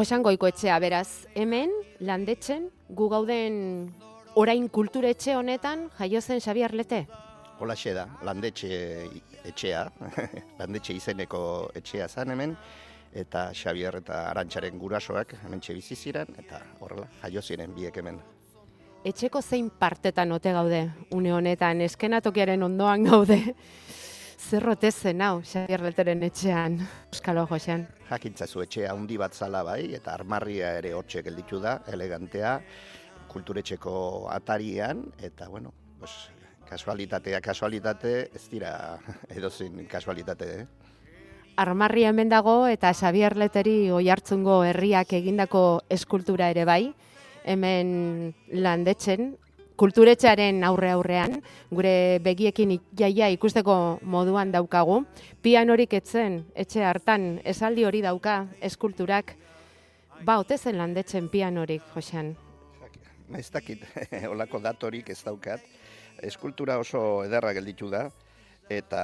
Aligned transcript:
Josan 0.00 0.22
goiko 0.24 0.48
etxea, 0.48 0.78
beraz, 0.80 1.26
hemen, 1.36 1.74
landetzen, 2.08 2.70
gu 2.96 3.08
gauden 3.12 3.56
orain 4.40 4.68
kulturetxe 4.72 5.34
honetan 5.36 5.82
jaio 5.98 6.22
zen 6.22 6.40
Xabi 6.40 6.62
Arlete? 6.64 7.02
Hola 7.60 7.74
da, 7.98 8.06
landetxe 8.24 8.70
etxea, 9.44 9.82
landetxe 10.60 10.96
izeneko 10.96 11.42
etxea 11.76 12.08
zan 12.08 12.32
hemen, 12.32 12.56
eta 13.12 13.50
Xabier 13.52 14.00
eta 14.00 14.30
Arantxaren 14.30 14.78
gurasoak 14.78 15.34
hemen 15.44 15.60
bizi 15.68 15.94
ziren 15.94 16.32
eta 16.38 16.62
horrela, 16.80 17.06
jaio 17.20 17.42
ziren 17.42 17.74
biek 17.74 17.98
hemen. 17.98 18.22
Etxeko 19.04 19.42
zein 19.42 19.68
partetan 19.68 20.32
ote 20.32 20.52
gaude, 20.52 20.92
une 21.10 21.34
honetan, 21.34 21.82
eskenatokiaren 21.82 22.62
ondoan 22.62 23.04
gaude, 23.04 23.54
Zerrote 24.40 24.88
zen 24.90 25.20
hau, 25.20 25.42
Xabier 25.44 25.82
Leteren 25.84 26.22
etxean, 26.24 26.78
Euskalo 27.12 27.44
Josean. 27.50 27.84
Jakintzazu 28.08 28.62
etxea 28.64 28.94
handi 28.94 29.18
bat 29.20 29.36
zala 29.36 29.60
bai, 29.66 29.92
eta 29.94 30.14
armarria 30.16 30.72
ere 30.78 30.94
hortxe 30.96 31.20
gelditu 31.26 31.60
da, 31.60 31.76
elegantea, 31.92 32.54
kulturetxeko 33.30 33.92
atarian, 34.32 35.04
eta 35.20 35.50
bueno, 35.52 35.74
pues, 36.00 36.14
kasualitatea, 36.70 37.42
kasualitate, 37.44 38.14
ez 38.34 38.46
dira 38.48 38.72
edozin 39.36 39.84
kasualitate, 39.90 40.50
eh? 40.62 40.66
Armarria 41.60 42.08
hemen 42.08 42.30
dago 42.32 42.64
eta 42.70 42.94
Xabier 42.96 43.36
Leteri 43.36 43.90
oi 43.92 44.06
hartzungo 44.08 44.62
herriak 44.64 45.12
egindako 45.20 45.82
eskultura 45.92 46.48
ere 46.54 46.64
bai, 46.64 46.94
hemen 47.44 48.32
landetzen, 48.56 49.34
kulturetxearen 49.80 50.60
aurre 50.68 50.90
aurrean, 50.92 51.38
gure 51.72 52.20
begiekin 52.24 52.74
jaia 52.98 53.30
ikusteko 53.32 53.74
moduan 54.02 54.52
daukagu. 54.52 55.00
Pianorik 55.42 55.96
etzen, 55.96 56.42
etxe 56.54 56.84
hartan, 56.84 57.38
esaldi 57.48 57.86
hori 57.88 58.02
dauka, 58.04 58.42
eskulturak, 58.60 59.32
ba, 60.20 60.36
ote 60.42 60.58
zen 60.58 60.76
landetzen 60.80 61.30
pianorik, 61.32 61.86
Josean? 61.94 62.34
Ez 63.38 63.48
dakit, 63.54 63.86
olako 64.34 64.60
datorik 64.60 65.08
ez 65.14 65.20
daukat. 65.24 65.64
Eskultura 66.28 66.76
oso 66.82 67.22
ederra 67.24 67.54
gelditu 67.56 67.88
da, 67.88 68.04
eta 68.68 69.02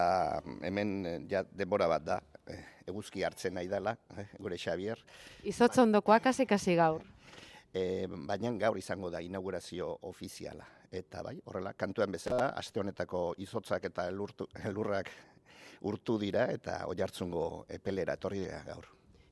hemen 0.67 1.27
ja 1.31 1.47
denbora 1.57 1.89
bat 1.89 2.05
da, 2.05 2.21
eh, 2.53 2.61
eguzki 2.91 3.25
hartzen 3.25 3.57
nahi 3.57 3.71
dela, 3.71 3.97
eh, 4.19 4.29
gure 4.37 4.61
Xavier. 4.61 5.01
Izotz 5.49 5.79
ondokoak 5.81 6.29
hasi 6.35 6.77
gaur 6.77 7.01
e, 7.77 8.07
baina 8.09 8.53
gaur 8.61 8.79
izango 8.81 9.11
da 9.13 9.21
inaugurazio 9.23 9.91
ofiziala. 10.09 10.67
Eta 10.97 11.23
bai, 11.27 11.37
horrela, 11.45 11.75
kantuan 11.75 12.13
bezala, 12.15 12.51
aste 12.57 12.81
honetako 12.81 13.35
izotzak 13.43 13.89
eta 13.91 14.07
elurtu, 14.09 14.47
elurrak 14.71 15.11
urtu 15.87 16.17
dira 16.19 16.47
eta 16.53 16.85
oi 16.89 16.97
hartzungo 17.03 17.67
epelera 17.69 18.17
etorri 18.17 18.47
dira 18.47 18.63
gaur. 18.67 18.87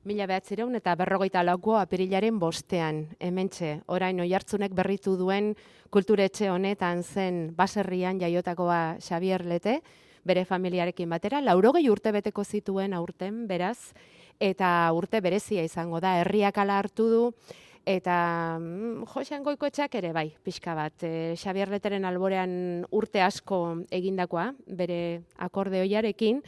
Mila 0.05 0.27
behatzireun 0.29 0.77
eta 0.77 0.93
berrogeita 0.99 1.41
lauko 1.41 1.79
apirilaren 1.79 2.37
bostean, 2.37 3.07
hementxe, 3.17 3.79
orain 3.89 4.19
oi 4.21 4.27
hartzunek 4.37 4.75
berritu 4.77 5.15
duen 5.17 5.55
kulturetxe 5.89 6.51
honetan 6.53 7.01
zen 7.01 7.47
baserrian 7.57 8.19
jaiotakoa 8.21 8.99
Xavier 9.01 9.45
Lete, 9.49 9.79
bere 10.25 10.45
familiarekin 10.45 11.09
batera, 11.09 11.41
laurogei 11.41 11.87
urte 11.89 12.13
beteko 12.13 12.45
zituen 12.45 12.93
aurten, 12.93 13.47
beraz, 13.49 13.95
eta 14.37 14.69
urte 14.93 15.21
berezia 15.25 15.63
izango 15.65 16.01
da, 16.03 16.19
herriak 16.21 16.57
ala 16.61 16.77
hartu 16.83 17.09
du, 17.09 17.23
Eta 17.85 18.57
mm, 18.57 19.05
Josean 19.13 19.43
Goikoetxak 19.45 19.93
ere 19.99 20.09
bai, 20.11 20.31
pixka 20.43 20.73
bat. 20.73 21.03
E, 21.05 21.35
Xabier 21.37 21.69
Leteren 21.69 22.05
alborean 22.09 22.83
urte 22.89 23.21
asko 23.21 23.85
egindakoa, 23.93 24.47
bere 24.65 25.21
akorde 25.37 25.83
hoiarekin. 25.83 26.41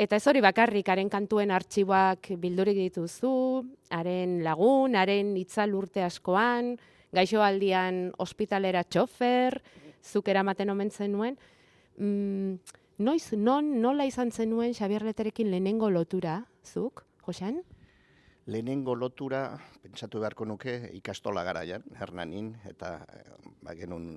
Eta 0.00 0.16
ez 0.16 0.26
hori 0.26 0.40
bakarrik, 0.40 0.88
haren 0.88 1.10
kantuen 1.12 1.52
artxiboak 1.52 2.32
bildurik 2.40 2.78
dituzu, 2.80 3.34
haren 3.92 4.38
lagun, 4.42 4.96
haren 4.96 5.36
itzal 5.36 5.76
urte 5.76 6.00
askoan, 6.06 6.72
gaixo 7.12 7.44
aldian 7.44 8.06
ospitalera 8.24 8.82
txofer, 8.88 9.60
zuk 10.00 10.32
eramaten 10.32 10.72
omen 10.72 10.90
zenuen. 10.90 11.36
Mm, 12.00 12.56
noiz, 13.04 13.28
non, 13.36 13.68
nola 13.84 14.08
izan 14.08 14.32
zenuen 14.32 14.72
Xabier 14.72 15.04
Leterekin 15.04 15.52
lehenengo 15.52 15.92
lotura, 15.92 16.46
zuk, 16.64 17.04
Josean? 17.28 17.60
Lehenengo 18.46 18.94
lotura, 18.96 19.58
pentsatu 19.82 20.20
beharko 20.20 20.44
nuke, 20.44 20.74
ikastola 20.98 21.44
garaian, 21.46 21.84
hernanin, 22.00 22.52
eta 22.68 22.94
e, 23.06 23.24
ba, 23.62 23.74
genuen 23.78 24.16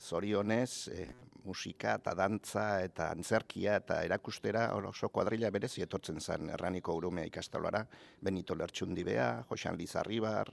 zorionez, 0.00 0.88
e, 0.88 1.08
musika 1.48 1.94
eta 1.96 2.12
dantza 2.18 2.64
eta 2.84 3.08
antzerkia 3.14 3.78
eta 3.80 4.02
erakustera 4.04 4.66
oso 4.76 5.08
kuadrilla 5.08 5.50
berezi 5.54 5.84
etortzen 5.84 6.20
zen 6.20 6.50
erraniko 6.52 6.96
urumea 6.98 7.24
ikastolara, 7.28 7.86
Benito 8.20 8.56
Lertxundi 8.58 9.04
bea, 9.06 9.30
Josean 9.48 9.78
Lizarribar, 9.78 10.50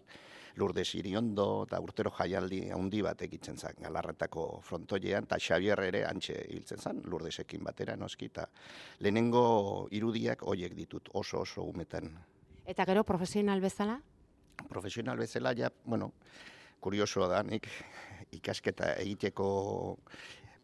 Lourdes 0.56 0.88
Iriondo, 0.96 1.66
eta 1.68 1.82
urtero 1.84 2.14
jaialdi 2.16 2.62
handi 2.72 3.02
bat 3.04 3.26
egitzen 3.28 3.58
zen, 3.58 3.82
galarretako 3.84 4.46
frontoilean, 4.64 5.28
eta 5.28 5.40
Xavier 5.48 5.82
ere 5.84 6.06
antxe 6.08 6.38
hiltzen 6.54 6.80
zen, 6.80 7.02
Lourdesekin 7.12 7.64
batera, 7.64 7.98
noski, 8.00 8.32
eta 8.32 8.48
lehenengo 9.04 9.44
irudiak 9.92 10.48
hoiek 10.48 10.78
ditut 10.80 11.12
oso 11.14 11.44
oso 11.44 11.68
umetan 11.68 12.14
Eta 12.66 12.86
gero 12.86 13.04
profesional 13.06 13.62
bezala? 13.62 14.00
Profesional 14.70 15.18
bezala, 15.18 15.54
ja, 15.54 15.70
bueno, 15.86 16.14
kuriosoa 16.82 17.28
da, 17.30 17.44
nik 17.46 17.70
ikasketa 18.34 18.96
egiteko, 19.04 19.48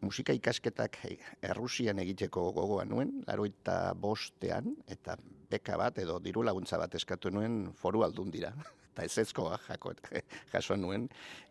musika 0.01 0.34
ikasketak 0.34 0.97
errusian 1.45 2.01
egiteko 2.01 2.47
gogoa 2.56 2.85
nuen, 2.90 3.19
laro 3.28 3.45
eta 3.45 3.94
bostean, 3.94 4.73
eta 4.90 5.17
beka 5.51 5.78
bat 5.78 6.00
edo 6.01 6.17
diru 6.23 6.41
laguntza 6.47 6.79
bat 6.81 6.95
eskatu 6.97 7.29
nuen 7.29 7.67
foru 7.78 8.06
aldun 8.07 8.31
dira. 8.34 8.53
Eta 8.91 9.06
ez 9.07 9.22
ezkoa 9.22 9.56
jako, 9.69 9.94
jaso 10.51 10.75
nuen, 10.75 11.06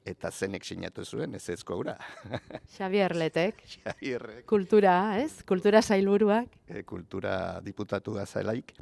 eta 0.05 0.29
zenek 0.29 0.67
sinatu 0.69 1.07
zuen 1.07 1.39
ez 1.39 1.47
ezko 1.49 1.79
gura. 1.79 1.95
Xavier 2.75 3.15
Letek. 3.17 3.63
Xavier. 3.65 4.27
Kultura, 4.45 4.97
ez? 5.17 5.39
Kultura 5.49 5.81
zailburuak. 5.81 6.59
E, 6.69 6.83
kultura 6.85 7.33
diputatu 7.65 8.13
da 8.19 8.27
zailaik. 8.27 8.75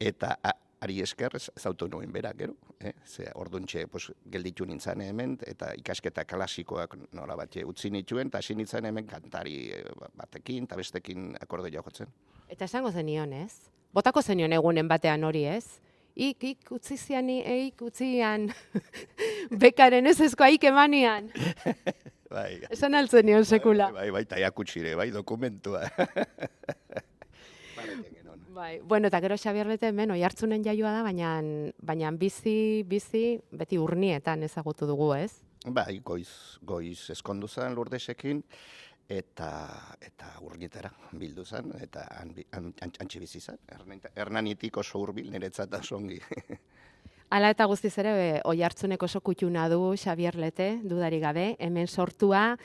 Eta 0.00 0.38
ari 0.80 1.00
esker 1.02 1.34
ez, 1.36 1.48
nuen 1.90 2.12
berak, 2.12 2.36
gero, 2.38 2.54
eh? 2.80 2.92
ze 3.04 3.30
orduntxe 3.34 3.86
pues, 3.86 4.10
gelditu 4.30 4.64
nintzen 4.66 5.00
hemen, 5.00 5.38
eta 5.46 5.72
ikasketa 5.74 6.24
klasikoak 6.24 6.96
nola 7.12 7.36
bat 7.36 7.56
utzi 7.64 7.90
nituen, 7.90 8.28
eta 8.28 8.38
hasi 8.38 8.54
nintzen 8.54 8.84
hemen 8.84 9.06
kantari 9.06 9.70
eh, 9.72 9.84
batekin, 10.16 10.64
eta 10.64 10.76
bestekin 10.76 11.36
akorde 11.40 11.70
jokotzen. 11.70 12.08
Eta 12.48 12.64
esango 12.64 12.92
zenion, 12.92 13.32
ez? 13.32 13.70
Botako 13.92 14.22
zenion 14.22 14.52
egunen 14.52 14.88
batean 14.88 15.24
hori, 15.24 15.44
ez? 15.44 15.80
Ik, 16.18 16.42
ik, 16.42 16.70
utzi 16.74 16.96
zian, 16.98 17.28
eik, 17.28 17.82
utzian, 17.82 18.48
bekaren 19.62 20.06
ez 20.06 20.18
ezko 20.20 20.44
aik 20.44 20.64
emanian. 20.64 21.30
bai. 22.34 22.60
Esan 22.70 22.94
altzen 22.98 23.26
nion 23.26 23.44
sekula. 23.46 23.92
Bai, 23.94 24.10
bai, 24.10 24.24
bai, 24.26 24.50
bai, 24.50 24.94
bai, 24.96 25.10
dokumentua. 25.14 25.86
Bai, 28.58 28.80
bueno, 28.80 29.06
eta 29.06 29.20
gero 29.20 29.36
Xabier 29.38 29.68
Bete 29.70 29.86
hemen 29.92 30.10
oi 30.10 30.24
hartzunen 30.26 30.64
jaioa 30.66 30.90
da, 30.90 31.02
baina 31.06 31.28
baina 31.78 32.10
bizi 32.10 32.82
bizi 32.90 33.38
beti 33.54 33.78
urnietan 33.78 34.42
ezagutu 34.42 34.88
dugu, 34.88 35.12
ez? 35.14 35.44
Bai, 35.62 36.00
goiz 36.02 36.58
goiz 36.66 37.04
eskondu 37.14 37.46
zen 37.46 37.76
Lurdesekin 37.78 38.42
eta 39.08 39.52
eta 40.02 40.32
urnietara 40.42 40.90
bildu 41.12 41.44
zen 41.46 41.70
eta 41.78 42.02
antxe 42.18 43.22
bizi 43.22 43.38
zen. 43.38 43.62
Hernanitik 44.16 44.82
oso 44.82 44.98
hurbil 44.98 45.30
niretzat 45.30 45.70
da. 45.70 45.78
Hala 47.30 47.54
eta 47.54 47.70
guztiz 47.70 47.94
ere, 48.02 48.40
oi 48.42 48.58
hartzuneko 48.66 49.06
oso 49.06 49.20
kutxuna 49.20 49.68
du 49.70 49.94
Xabier 49.94 50.34
Lete, 50.34 50.80
dudari 50.82 51.22
gabe, 51.22 51.52
hemen 51.60 51.86
sortua, 51.86 52.56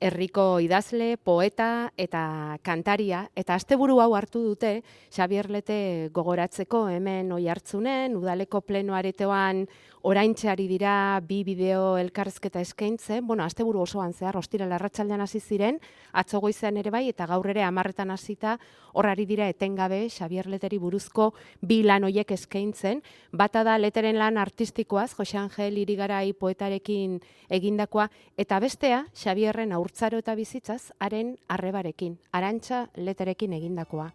herriko 0.00 0.58
idazle, 0.64 1.18
poeta 1.20 1.92
eta 2.00 2.56
kantaria, 2.64 3.26
eta 3.36 3.54
asteburu 3.54 3.98
hau 4.00 4.14
hartu 4.16 4.40
dute 4.42 4.80
Xabier 5.12 5.50
Lete 5.52 6.08
gogoratzeko 6.16 6.86
hemen 6.88 7.30
oi 7.36 7.46
hartzunen, 7.52 8.16
udaleko 8.16 8.62
pleno 8.64 8.96
aretoan 8.96 9.66
oraintxeari 10.08 10.64
dira 10.64 11.20
bi 11.20 11.42
bideo 11.44 11.98
elkarrezketa 12.00 12.62
eskaintzen, 12.64 13.26
bueno, 13.26 13.44
asteburu 13.44 13.82
osoan 13.84 14.14
zehar, 14.16 14.38
ostira 14.40 14.64
larratxaldean 14.66 15.20
hasi 15.20 15.40
ziren, 15.40 15.76
atzo 16.12 16.40
goizean 16.40 16.78
ere 16.80 16.90
bai, 16.90 17.06
eta 17.10 17.26
gaur 17.28 17.50
ere 17.52 17.62
amarretan 17.62 18.10
hasita 18.10 18.56
horari 18.94 19.26
dira 19.28 19.48
etengabe 19.52 20.06
Xabier 20.08 20.48
Leteri 20.48 20.78
buruzko 20.80 21.34
bi 21.60 21.82
lan 21.84 22.08
hoiek 22.08 22.32
eskaintzen, 22.32 23.02
bata 23.32 23.62
da 23.62 23.76
leteren 23.78 24.16
lan 24.18 24.40
artistikoaz, 24.40 25.12
Jose 25.18 25.36
Angel 25.38 25.76
irigarai 25.78 26.32
poetarekin 26.32 27.20
egindakoa, 27.50 28.08
eta 28.40 28.58
bestea, 28.64 29.04
Xabierren 29.12 29.76
aurtzaro 29.90 30.20
eta 30.22 30.36
bizitzaz, 30.38 30.92
haren 31.02 31.32
arrebarekin, 31.50 32.12
arantxa 32.30 32.84
leterekin 32.94 33.56
egindakoa. 33.56 34.12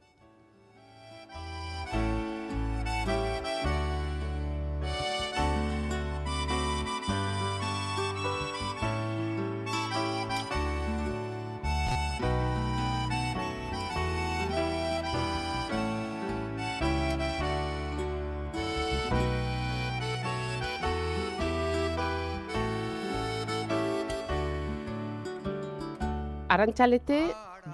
Arantxalete 26.47 27.19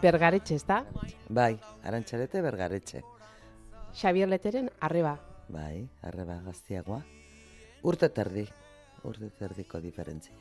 bergaretxe, 0.01 0.55
ez 0.55 0.63
da? 0.63 0.77
Bai, 1.27 1.57
arantxalete 1.83 2.39
bergaretxe. 2.41 3.01
Xabier 3.91 4.29
Leteren 4.31 4.69
arreba. 4.79 5.17
Bai, 5.51 5.83
arreba 6.07 6.37
gaztiagoa. 6.45 7.01
Urte 7.83 8.07
terdi, 8.15 8.45
urte 9.03 9.27
terdiko 9.35 9.81
diferentzia. 9.83 10.37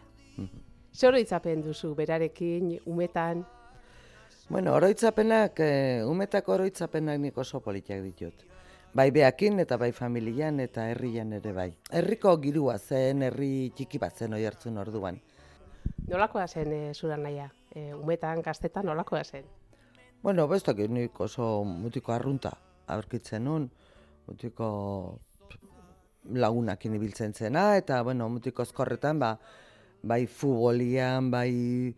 Zer 0.95 1.19
itzapen 1.19 1.65
duzu 1.65 1.91
berarekin, 1.99 2.77
umetan? 2.87 3.43
Bueno, 4.49 4.77
oroitzapenak, 4.79 5.59
e, 5.59 6.05
umetako 6.07 6.55
oroitzapenak 6.61 7.19
nik 7.19 7.39
oso 7.39 7.59
politiak 7.61 8.03
ditut. 8.07 8.47
Bai 8.95 9.11
beakin 9.11 9.59
eta 9.63 9.77
bai 9.79 9.91
familian 9.95 10.59
eta 10.63 10.87
herrian 10.91 11.33
ere 11.33 11.53
bai. 11.55 11.69
Herriko 11.91 12.37
girua 12.43 12.79
zen, 12.79 13.23
herri 13.27 13.73
txiki 13.75 13.99
bat 13.99 14.17
zen 14.17 14.39
oi 14.39 14.45
hartzun 14.47 14.79
orduan. 14.79 15.19
Nolakoa 16.11 16.47
zen 16.49 16.73
e, 16.73 16.83
zura 16.95 17.17
naia? 17.17 17.51
E, 17.75 17.93
umetan, 17.95 18.43
gaztetan, 18.43 18.87
nolakoa 18.87 19.23
zen? 19.25 19.45
Bueno, 20.23 20.47
bestak 20.49 20.81
nik 20.91 21.21
oso 21.21 21.63
mutiko 21.65 22.13
arrunta 22.13 22.51
aurkitzen 22.91 23.45
nun, 23.47 23.69
mutiko 24.27 24.71
lagunakin 26.45 26.97
ibiltzen 26.99 27.33
zena, 27.33 27.77
eta, 27.79 28.03
bueno, 28.03 28.29
mutiko 28.29 28.67
eskorretan, 28.67 29.21
ba, 29.23 29.37
bai 30.03 30.27
futbolian, 30.27 31.31
bai 31.31 31.95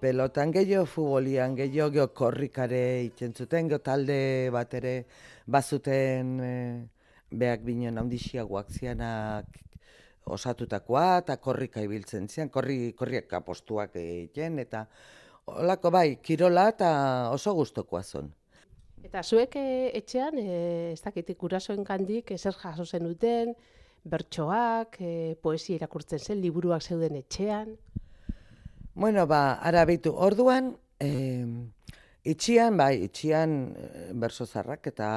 pelotan 0.00 0.54
gehiago, 0.54 0.86
futbolian 0.86 1.56
gehiago, 1.58 1.90
geho 1.96 2.08
korrikare 2.16 3.02
itzen 3.08 3.34
zuten, 3.34 3.68
geho 3.68 3.82
talde 3.84 4.20
bat 4.54 4.78
ere 4.80 4.94
bazuten 5.46 6.38
e, 6.40 6.54
beak 7.30 7.66
binen 7.66 7.98
handixiagoak 8.00 8.70
zianak 8.70 9.60
osatutakoa, 10.26 11.20
eta 11.22 11.36
korrika 11.42 11.82
ibiltzen 11.84 12.28
zian, 12.28 12.50
korri, 12.52 12.92
korriak 12.98 13.32
apostuak 13.40 13.96
egiten, 13.96 14.58
eta 14.62 14.84
olako 15.46 15.90
bai, 15.90 16.20
kirola 16.22 16.68
eta 16.70 16.90
oso 17.34 17.54
gustokoa 17.56 18.02
zon. 18.02 18.30
Eta 19.04 19.22
zuek 19.24 19.56
e, 19.56 19.66
etxean, 19.96 20.36
e, 20.38 20.56
ez 20.92 21.00
dakit 21.02 21.32
gurasoen 21.40 21.84
kandik, 21.84 22.34
ezer 22.36 22.54
jaso 22.60 22.84
zen 22.84 23.06
duten, 23.08 23.54
bertsoak, 24.04 25.00
e, 25.00 25.12
poesia 25.42 25.78
irakurtzen 25.78 26.20
zen, 26.20 26.40
liburuak 26.44 26.84
zeuden 26.84 27.16
etxean? 27.16 27.74
Bueno, 28.94 29.26
ba, 29.26 29.58
ara 29.64 29.86
bitu, 29.88 30.12
orduan, 30.12 30.74
e, 31.00 31.10
itxian, 32.28 32.76
bai, 32.76 33.06
itxian 33.08 33.56
berso 34.20 34.44
zarrak 34.46 34.90
eta 34.92 35.08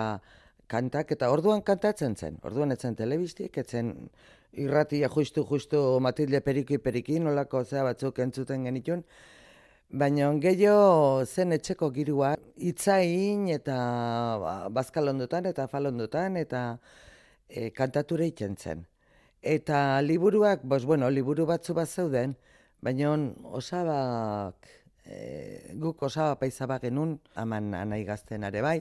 kantak, 0.71 1.11
eta 1.11 1.29
orduan 1.29 1.61
kantatzen 1.61 2.15
zen. 2.15 2.39
Orduan 2.47 2.71
etzen 2.71 2.95
telebiztik, 2.95 3.57
etzen 3.59 3.93
irratia 4.53 5.09
justu, 5.09 5.45
justu 5.49 5.99
Matilde 5.99 6.41
Periki 6.41 6.77
Periki, 6.77 7.19
nolako 7.19 7.63
zea 7.63 7.83
batzuk 7.83 8.19
entzuten 8.19 8.63
genitun, 8.69 9.03
Baina 9.93 10.31
gehiago 10.41 11.23
zen 11.23 11.53
etxeko 11.53 11.91
girua, 11.93 12.31
itzain 12.57 13.43
eta 13.53 13.75
ba, 14.41 14.53
bazkalondotan 14.73 15.45
eta 15.45 15.67
falondotan 15.69 16.39
eta 16.41 16.61
e, 17.47 17.69
kantature 17.77 18.25
iten 18.25 18.55
zen. 18.57 18.81
Eta 19.43 20.01
liburuak, 20.01 20.63
bos, 20.65 20.81
bueno, 20.89 21.11
liburu 21.13 21.45
batzu 21.45 21.75
bat 21.77 21.93
zeuden, 21.93 22.33
baina 22.81 23.13
osabak, 23.61 24.65
e, 25.05 25.77
guk 25.77 26.01
osaba 26.09 26.39
paizaba 26.41 26.79
genuen, 26.81 27.19
aman 27.35 27.75
anai 27.77 28.03
gazten 28.03 28.49
are 28.49 28.65
bai, 28.65 28.79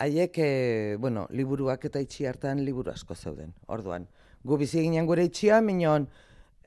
haiek, 0.00 0.38
e, 0.38 0.96
bueno, 1.04 1.26
liburuak 1.36 1.84
eta 1.84 2.00
itxi 2.00 2.24
hartan 2.32 2.64
liburu 2.64 2.96
asko 2.96 3.14
zeuden, 3.14 3.52
orduan. 3.66 4.08
Gu 4.44 4.58
bizi 4.60 4.82
ginen 4.84 5.06
gure 5.08 5.24
itxia, 5.24 5.62
minon, 5.64 6.04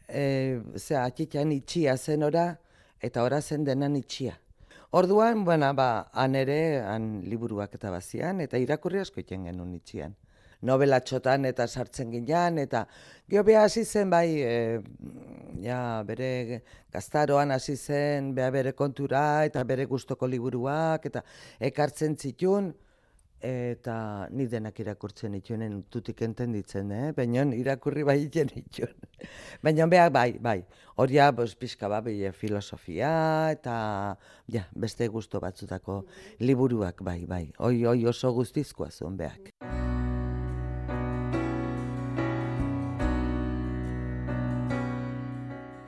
e, 0.09 0.21
zera, 0.79 1.03
atxitan 1.06 1.51
itxia 1.53 1.94
zen 1.97 2.24
ora, 2.25 2.47
eta 3.00 3.21
ora 3.21 3.38
zen 3.41 3.68
denan 3.68 3.95
itxia. 4.00 4.33
Orduan, 4.97 5.44
bueno, 5.45 5.69
ba, 5.77 6.09
han 6.13 6.33
ere, 6.39 6.79
han 6.81 7.21
liburuak 7.29 7.75
eta 7.77 7.91
bazian, 7.94 8.41
eta 8.41 8.57
irakurri 8.57 9.03
asko 9.03 9.21
iten 9.21 9.45
genuen 9.45 9.75
itxian. 9.77 10.15
Novela 10.65 10.97
txotan 11.06 11.45
eta 11.45 11.68
sartzen 11.68 12.09
ginean, 12.15 12.57
eta 12.57 12.88
geho 13.29 13.44
beha 13.45 13.68
hasi 13.68 13.85
zen, 13.85 14.09
bai, 14.09 14.25
e, 14.41 14.81
ja, 15.62 16.01
bere 16.07 16.63
gaztaroan 16.89 17.53
hasi 17.53 17.77
zen, 17.77 18.33
beha 18.33 18.50
bere 18.57 18.73
kontura, 18.73 19.44
eta 19.45 19.62
bere 19.69 19.85
gustoko 19.85 20.25
liburuak, 20.25 21.06
eta 21.12 21.21
ekartzen 21.69 22.18
zitun, 22.18 22.73
eta 23.42 24.28
ni 24.34 24.48
denak 24.50 24.80
irakurtzen 24.81 25.36
itunen 25.38 25.84
tutik 25.94 26.22
entenditzen, 26.25 26.92
eh? 26.92 27.12
baina 27.13 27.44
irakurri 27.54 28.04
bai 28.04 28.18
iten 28.25 28.50
itun. 28.56 28.94
baina 29.63 29.88
beha 29.88 30.10
bai, 30.10 30.38
bai, 30.39 30.63
hori 30.98 31.19
bos, 31.36 31.56
pixka 31.56 31.88
ba, 31.88 32.01
bai, 32.01 32.31
filosofia 32.34 33.51
eta 33.51 34.18
ja, 34.48 34.66
beste 34.74 35.07
gusto 35.07 35.39
batzutako 35.39 36.06
liburuak 36.39 37.04
bai, 37.04 37.25
bai, 37.25 37.51
hoi, 37.60 37.84
hoi 37.86 38.06
oso 38.06 38.34
guztizkoa 38.34 38.89
zuen 38.89 39.18
beak. 39.18 39.54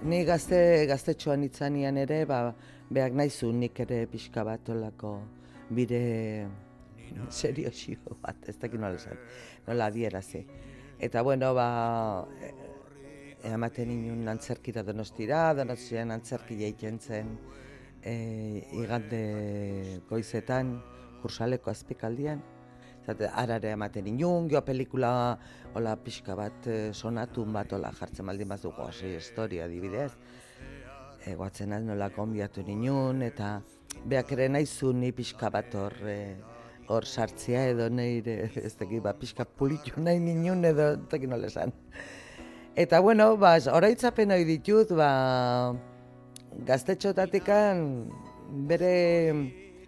Ni 0.10 0.24
gazte, 0.26 0.86
gaztetxoan 0.90 1.44
itzanian 1.44 1.98
ere, 1.98 2.26
ba, 2.26 2.54
beak 2.90 3.14
nahizu 3.14 3.52
nik 3.54 3.80
ere 3.80 4.06
pixka 4.10 4.44
bat 4.44 4.70
olako 4.70 5.20
bire 5.70 6.69
serio 7.42 7.72
xio 7.72 8.18
bat, 8.22 8.38
ez 8.48 8.58
dakit 8.60 8.80
nola 8.80 9.00
esan, 9.00 9.20
nola 9.68 9.90
adieraze. 9.92 10.46
Eta 11.00 11.22
bueno, 11.24 11.54
ba, 11.56 12.28
e, 12.44 12.52
ematen 13.54 13.92
inun 13.94 14.28
antzerkira 14.28 14.84
donostira, 14.84 15.54
donostian 15.56 16.12
antzerki 16.12 16.60
jaiken 16.60 17.00
zen 17.00 17.36
e, 18.04 18.14
igande 18.76 20.02
goizetan, 20.10 20.80
kursaleko 21.22 21.72
azpikaldian. 21.72 22.42
Zate, 23.06 23.30
arare 23.42 23.72
ematen 23.74 24.08
inun, 24.12 24.50
geho 24.52 24.62
pelikula 24.66 25.12
hola 25.74 25.96
pixka 26.04 26.36
bat 26.36 26.68
e, 26.68 26.78
sonatun 26.94 27.54
bat 27.56 27.72
hola 27.74 27.94
jartzen 27.96 28.28
baldin 28.28 28.52
bat 28.52 28.62
dugu 28.62 28.84
hasi 28.86 29.16
historia 29.16 29.68
dibidez. 29.72 30.12
E, 31.26 31.36
guatzen 31.36 31.74
nola 31.88 32.10
konbiatu 32.16 32.64
ninun, 32.68 33.24
eta 33.24 33.60
beak 34.06 34.32
ere 34.36 34.50
nahi 34.50 34.68
ni 34.94 35.12
pixka 35.12 35.50
bat 35.50 35.76
hor 35.76 35.96
e, 36.06 36.36
hor 36.90 37.06
sartzea 37.06 37.68
edo 37.70 37.88
neire, 37.94 38.50
ez 38.58 38.74
teki, 38.78 39.00
ba, 39.04 39.14
pixka 39.14 39.46
pulitu 39.46 40.02
nahi 40.06 40.20
ninun 40.24 40.66
edo, 40.66 40.92
teki 41.12 41.30
nola 41.30 41.50
esan. 41.52 41.74
Eta 42.80 43.00
bueno, 43.06 43.36
ba, 43.38 43.56
oroitzapen 43.74 44.34
hori 44.34 44.48
ditut, 44.48 44.94
ba, 44.98 45.10
gaztetxotatikan 46.66 47.84
bere 48.70 48.94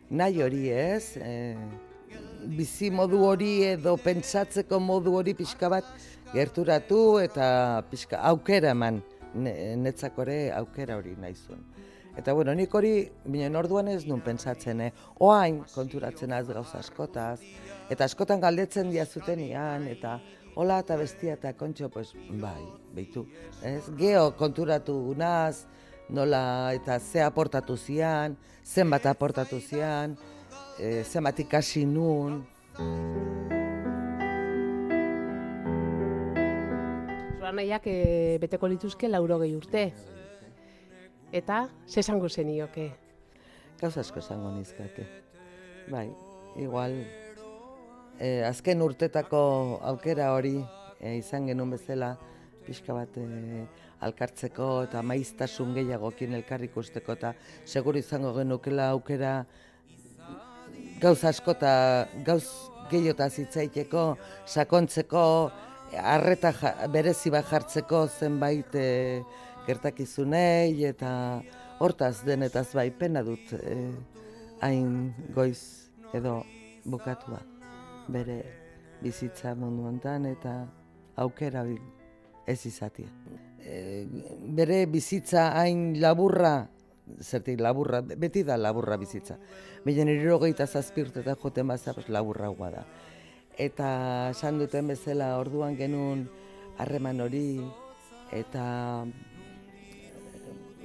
nahi 0.09 0.43
hori 0.45 0.69
ez, 0.75 1.17
e, 1.17 1.55
bizi 2.57 2.91
modu 2.93 3.21
hori 3.25 3.51
edo 3.71 3.95
pentsatzeko 4.01 4.79
modu 4.81 5.15
hori 5.17 5.33
pixka 5.37 5.69
bat 5.73 5.87
gerturatu 6.33 7.01
eta 7.21 7.47
pixka 7.89 8.21
aukera 8.31 8.75
eman, 8.77 9.01
netzakore 9.33 10.41
aukera 10.57 10.99
hori 10.99 11.15
nahi 11.17 11.37
zuen. 11.37 11.70
Eta 12.17 12.33
bueno, 12.33 12.53
nik 12.55 12.73
hori, 12.75 13.05
binen 13.23 13.55
orduan 13.55 13.87
ez 13.87 14.03
nun 14.05 14.19
pentsatzen, 14.21 14.81
eh? 14.83 14.91
oain 15.23 15.61
konturatzen 15.71 16.33
az 16.35 16.47
gauza 16.49 16.81
askotaz, 16.83 17.39
eta 17.89 18.03
askotan 18.03 18.41
galdetzen 18.43 18.91
diazuten 18.91 19.39
ian, 19.39 19.87
eta 19.87 20.17
hola 20.59 20.81
eta 20.83 20.97
bestia 20.99 21.37
eta 21.39 21.53
kontxo, 21.55 21.87
pues, 21.89 22.11
bai, 22.41 22.59
behitu, 22.95 23.25
ez? 23.63 23.85
Geo 23.97 24.33
konturatu 24.35 24.97
gunaz, 25.07 25.65
nola 26.11 26.73
eta 26.75 26.99
ze 26.99 27.23
aportatu 27.23 27.77
zian, 27.77 28.35
zenbat 28.65 29.05
aportatu 29.07 29.61
zian, 29.61 30.17
e, 30.77 31.03
zenbat 31.03 31.39
ikasi 31.39 31.85
nun. 31.85 32.41
Zura 37.37 37.51
nahiak 37.55 37.87
e, 37.87 38.37
beteko 38.43 38.67
lituzke 38.67 39.07
lauro 39.07 39.39
gehi 39.39 39.55
urte. 39.55 39.91
Eta, 41.31 41.69
ze 41.87 42.01
esango 42.01 42.27
zenioke? 42.27 42.89
Gauz 43.79 43.95
asko 43.97 44.19
esango 44.19 44.49
nizkake. 44.51 45.05
Bai, 45.87 46.09
igual, 46.59 46.97
eh, 48.19 48.43
azken 48.43 48.81
urtetako 48.83 49.79
aukera 49.93 50.33
hori 50.35 50.57
eh, 50.99 51.15
izan 51.15 51.47
genuen 51.47 51.71
bezala, 51.71 52.17
pixka 52.65 52.93
bat 52.93 53.15
eh, 53.17 53.63
alkartzeko 54.03 54.67
eta 54.89 55.01
maiztasun 55.01 55.71
gehiagokin 55.77 56.35
elkar 56.35 56.65
ikusteko 56.67 57.15
eta 57.15 57.33
seguru 57.65 58.03
izango 58.03 58.33
genukela 58.35 58.89
aukera 58.91 59.45
gauz 61.01 61.23
asko 61.23 61.55
eta 61.55 61.73
gauz 62.27 62.45
gehiota 62.91 63.29
zitzaiteko, 63.29 64.17
sakontzeko, 64.45 65.23
arreta 65.97 66.51
berezi 66.91 67.31
bat 67.31 67.47
jartzeko 67.47 68.05
zenbait 68.19 68.75
eh, 68.75 69.23
gertakizunei 69.67 70.85
eta 70.85 71.41
hortaz 71.79 72.23
denetaz 72.25 72.71
bai 72.77 72.89
pena 72.91 73.23
dut 73.25 73.53
eh, 73.59 73.91
hain 74.61 75.13
goiz 75.35 75.89
edo 76.13 76.41
bukatua 76.85 77.41
bere 78.11 78.41
bizitza 79.01 79.55
mundu 79.55 79.87
hontan 79.89 80.25
eta 80.29 80.65
aukera 81.15 81.63
ez 82.47 82.65
izatia. 82.65 83.09
E, 83.61 84.05
bere 84.57 84.85
bizitza 84.85 85.51
hain 85.57 85.99
laburra 86.01 86.67
zertik 87.19 87.59
laburra, 87.59 88.01
beti 88.01 88.43
da 88.43 88.57
laburra 88.57 88.97
bizitza. 88.97 89.37
Baina 89.85 90.11
irurogeita 90.11 90.67
zazpirtetan 90.67 91.35
joten 91.41 91.67
bazar, 91.67 91.97
laburra 92.07 92.51
da. 92.71 92.85
Eta 93.57 94.29
esan 94.31 94.59
duten 94.59 94.87
bezala 94.87 95.37
orduan 95.37 95.75
genuen 95.77 96.29
harreman 96.77 97.21
hori, 97.21 97.61
eta 98.31 99.05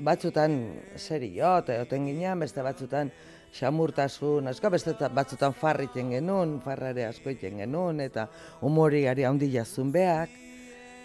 batzutan 0.04 0.58
serio, 0.96 1.56
eta 1.62 1.80
oten 1.82 2.06
ginean, 2.08 2.40
beste 2.40 2.62
batzutan 2.64 3.10
xamurtasun, 3.56 4.48
asko 4.50 4.70
beste 4.70 4.94
batzutan 5.14 5.54
farritzen 5.56 6.10
genuen, 6.16 6.58
farrare 6.64 7.06
asko 7.08 7.32
iten 7.32 7.62
genuen, 7.62 8.00
eta 8.04 8.26
umori 8.66 9.06
ari 9.08 9.24
handi 9.24 9.48
jazun 9.54 9.92
behak, 9.92 10.32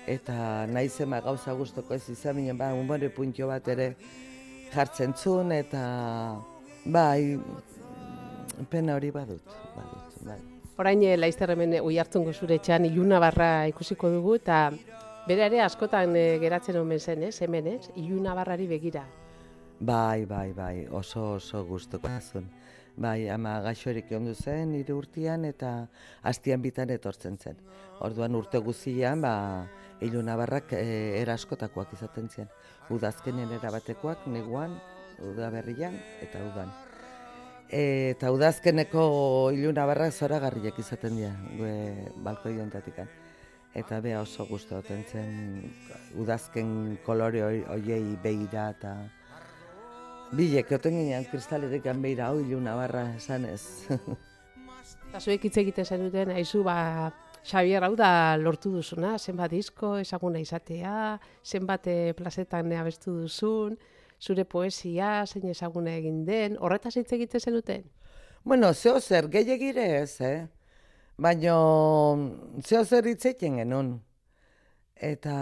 eta 0.10 0.67
nahi 0.67 0.89
zema 0.89 1.21
gauza 1.21 1.53
guztoko 1.53 1.95
ez 1.95 2.03
izan 2.10 2.39
binen, 2.39 2.57
ba, 2.57 2.74
umore 2.74 3.12
puntio 3.13 3.48
bat 3.48 3.67
ere 3.71 3.93
jartzen 4.74 5.13
zuen, 5.13 5.51
eta 5.55 5.83
bai, 6.86 7.38
pena 8.69 8.95
hori 8.98 9.12
badut, 9.12 9.60
badut, 9.75 10.24
bai. 10.25 10.39
Orain, 10.81 11.03
eh, 11.05 11.17
laizter 11.17 11.51
hemen 11.53 11.77
ui 11.83 12.00
hartzun 12.01 12.25
gozure 12.25 12.57
txan, 12.57 12.88
iluna 12.89 13.19
barra 13.21 13.67
ikusiko 13.69 14.10
dugu, 14.10 14.39
eta 14.41 14.71
bere 15.27 15.45
ere 15.45 15.61
askotan 15.61 16.15
eh, 16.15 16.37
geratzen 16.41 16.77
omen 16.81 16.99
zen, 16.99 17.23
ez, 17.23 17.41
hemen, 17.41 17.67
ez, 17.67 17.89
iluna 17.95 18.33
barrari 18.37 18.67
begira. 18.67 19.05
Bai, 19.79 20.25
bai, 20.25 20.51
bai, 20.53 20.87
oso 20.91 21.33
oso 21.37 21.63
gustuko 21.65 22.07
azun. 22.07 22.49
Bai, 23.01 23.29
ama 23.29 23.61
gaixorik 23.61 24.11
ondu 24.13 24.33
zen, 24.35 24.73
nire 24.75 24.93
urtean 24.93 25.45
eta 25.45 25.87
hastian 26.21 26.61
bitan 26.61 26.89
etortzen 26.89 27.37
zen. 27.37 27.57
Orduan 28.01 28.35
urte 28.35 28.59
guzian, 28.59 29.21
ba, 29.21 29.65
hilu 30.01 30.21
nabarrak 30.21 30.73
e, 30.73 31.21
eraskotakoak 31.21 31.93
izaten 31.93 32.29
zen. 32.29 32.51
Udazkenen 32.91 33.51
erabatekoak, 33.57 34.27
neguan, 34.27 34.75
udaberrian 35.31 35.97
eta 36.21 36.43
udan. 36.51 36.69
E, 37.71 38.11
eta 38.11 38.31
udazkeneko 38.35 39.03
hilu 39.55 39.71
nabarrak 39.73 40.13
zora 40.13 40.39
garriak 40.43 40.77
izaten 40.79 41.15
dira, 41.15 41.33
gue 41.57 41.73
balkoi. 42.21 42.57
Eta 43.73 44.01
beha 44.03 44.21
oso 44.21 44.45
guztu 44.45 44.81
zen 44.83 45.71
udazken 46.19 46.97
kolore 47.05 47.41
hoiei 47.43 48.17
behira 48.23 48.69
eta 48.69 48.95
Bilek, 50.31 50.69
oten 50.71 50.95
ginean, 50.95 51.25
kristaletik 51.27 51.83
beira 51.99 52.29
hau 52.29 52.39
ilu 52.39 52.59
nabarra 52.63 53.15
esan 53.17 53.45
ez. 53.45 53.87
Eta 55.11 55.19
zuek 55.19 55.43
hitz 55.43 55.57
egiten 55.59 55.85
zen 55.85 56.05
duten, 56.05 56.31
haizu, 56.31 56.61
ba, 56.63 57.11
Xavier 57.43 57.83
hau 57.83 57.95
da 57.99 58.37
lortu 58.37 58.71
duzuna, 58.71 59.17
zenbat 59.19 59.51
disko, 59.51 59.97
ezaguna 59.99 60.39
izatea, 60.39 61.19
zenbat 61.43 61.87
eh, 61.91 62.13
plazetan 62.15 62.71
abestu 62.71 63.17
duzun, 63.25 63.75
zure 64.21 64.45
poesia, 64.45 65.25
zein 65.25 65.49
ezaguna 65.51 65.97
egin 65.99 66.23
den, 66.25 66.55
horretaz 66.61 66.95
hitz 66.95 67.11
egiten 67.17 67.43
zen 67.43 67.57
duten? 67.59 67.83
Bueno, 68.43 68.71
zeo 68.73 68.99
zer, 69.01 69.27
gehiagire 69.27 69.87
ez, 69.99 70.21
eh? 70.21 70.47
Baina, 71.21 71.53
zeo 72.65 72.79
zer 72.81 73.05
hitz 73.05 73.25
egiten 73.29 73.59
genuen. 73.61 73.91
Eta, 74.95 75.35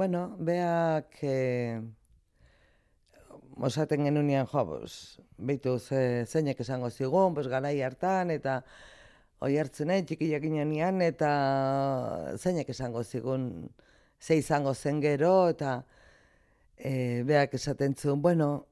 bueno, 0.00 0.22
beak... 0.40 1.18
Eh, 1.20 1.82
mosaten 3.60 4.08
genunean, 4.08 4.48
jo, 4.48 4.64
bos, 4.70 4.94
behitu 5.36 5.76
ze, 5.78 6.00
zeinek 6.24 6.64
esango 6.64 6.88
zigun, 6.90 7.36
bos, 7.36 7.46
garai 7.52 7.76
hartan, 7.84 8.32
eta 8.34 8.56
oi 9.44 9.52
hartzen 9.60 9.92
nahi, 9.92 10.06
txiki 10.08 10.30
jakin 10.32 11.02
eta 11.10 11.30
zeinek 12.38 12.68
esango 12.70 13.04
zigun, 13.04 13.68
ze 14.20 14.36
izango 14.40 14.74
zen 14.74 15.00
gero, 15.00 15.48
eta 15.48 15.84
e, 16.76 17.22
beak 17.22 17.54
esaten 17.54 17.94
zuen, 17.94 18.22
bueno, 18.22 18.66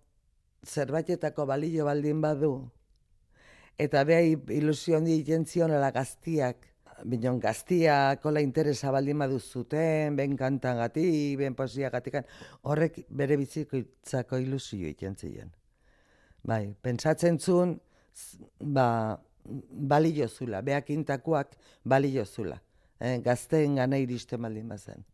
zerbaitetako 0.64 1.46
balio 1.46 1.84
baldin 1.84 2.20
badu, 2.20 2.70
eta 3.78 4.04
beha 4.04 4.22
ilusio 4.54 4.96
handi 4.96 5.14
egiten 5.20 5.70
ala 5.70 5.90
gaztiak, 5.90 6.68
binon 7.04 7.40
gaztia, 7.40 8.18
kola 8.22 8.40
interesa 8.40 8.92
baldin 8.92 9.18
badu 9.18 9.38
zuten, 9.40 10.16
ben 10.16 10.36
kantan 10.36 10.78
gati, 10.78 11.36
ben 11.36 11.54
posia 11.54 11.90
gatikan, 11.90 12.24
horrek 12.62 13.04
bere 13.08 13.36
biziko 13.36 13.76
itzako 13.76 14.38
ilusio 14.38 14.88
iten 14.88 15.16
ziren. 15.16 15.50
Bai, 16.42 16.74
pentsatzen 16.82 17.38
zuen, 17.38 17.80
ba, 18.60 19.18
balio 19.44 20.28
zula, 20.28 20.62
beak 20.62 20.90
intakuak 20.90 21.56
balio 21.84 22.24
zula. 22.24 22.60
Eh, 23.00 23.18
gazteen 23.24 23.76
gana 23.76 23.98
iristen 23.98 24.42
baldin 24.42 24.68
bazen. 24.68 25.02
Mm 25.02 25.08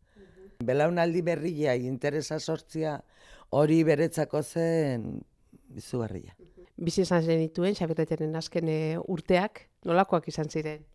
Belaunaldi 0.59 1.21
berria, 1.23 1.73
interesa 1.75 2.35
sortzia, 2.39 2.97
hori 3.55 3.77
beretzako 3.87 4.41
zen 4.43 5.05
izugarria. 5.73 6.35
Bizi 6.79 7.03
izan 7.03 7.25
zen 7.25 7.41
dituen, 7.43 7.75
xabirretenen 7.75 8.39
azken 8.39 8.69
urteak, 9.11 9.65
nolakoak 9.83 10.29
izan 10.31 10.47
ziren? 10.47 10.85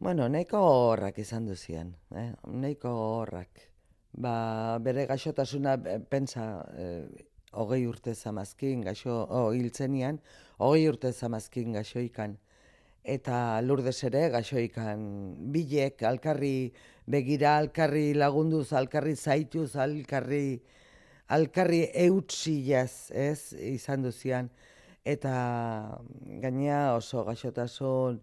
Bueno, 0.00 0.26
nahiko 0.28 0.60
horrak 0.60 1.18
izan 1.20 1.46
duzien, 1.48 1.94
eh? 2.16 2.30
nahiko 2.48 2.90
horrak. 2.90 3.66
Ba, 4.12 4.78
bere 4.80 5.06
gaixotasuna, 5.08 5.74
eh, 5.86 5.98
pensa, 6.00 6.44
eh, 6.76 7.26
hogei 7.52 7.86
urte 7.86 8.14
zamazkin, 8.14 8.80
gaixo, 8.84 9.14
oh, 9.28 9.50
hiltzenian, 9.52 10.20
hogei 10.58 10.86
urte 10.88 11.12
zamazkin 11.12 11.76
gaixoikan. 11.76 12.38
Eta 13.04 13.60
lurdez 13.64 13.96
ere, 14.04 14.26
gaixoikan, 14.32 15.04
bilek, 15.52 16.02
alkarri 16.02 16.72
begira, 17.08 17.56
alkarri 17.58 18.12
lagunduz, 18.14 18.72
alkarri 18.72 19.16
zaituz, 19.16 19.76
alkarri, 19.76 20.60
alkarri 21.28 21.86
eutsiaz, 22.06 23.10
ez, 23.12 23.54
izan 23.76 24.04
duzian. 24.08 24.50
Eta 25.10 25.34
gaina 26.42 26.94
oso 26.94 27.24
gaixotasun, 27.26 28.20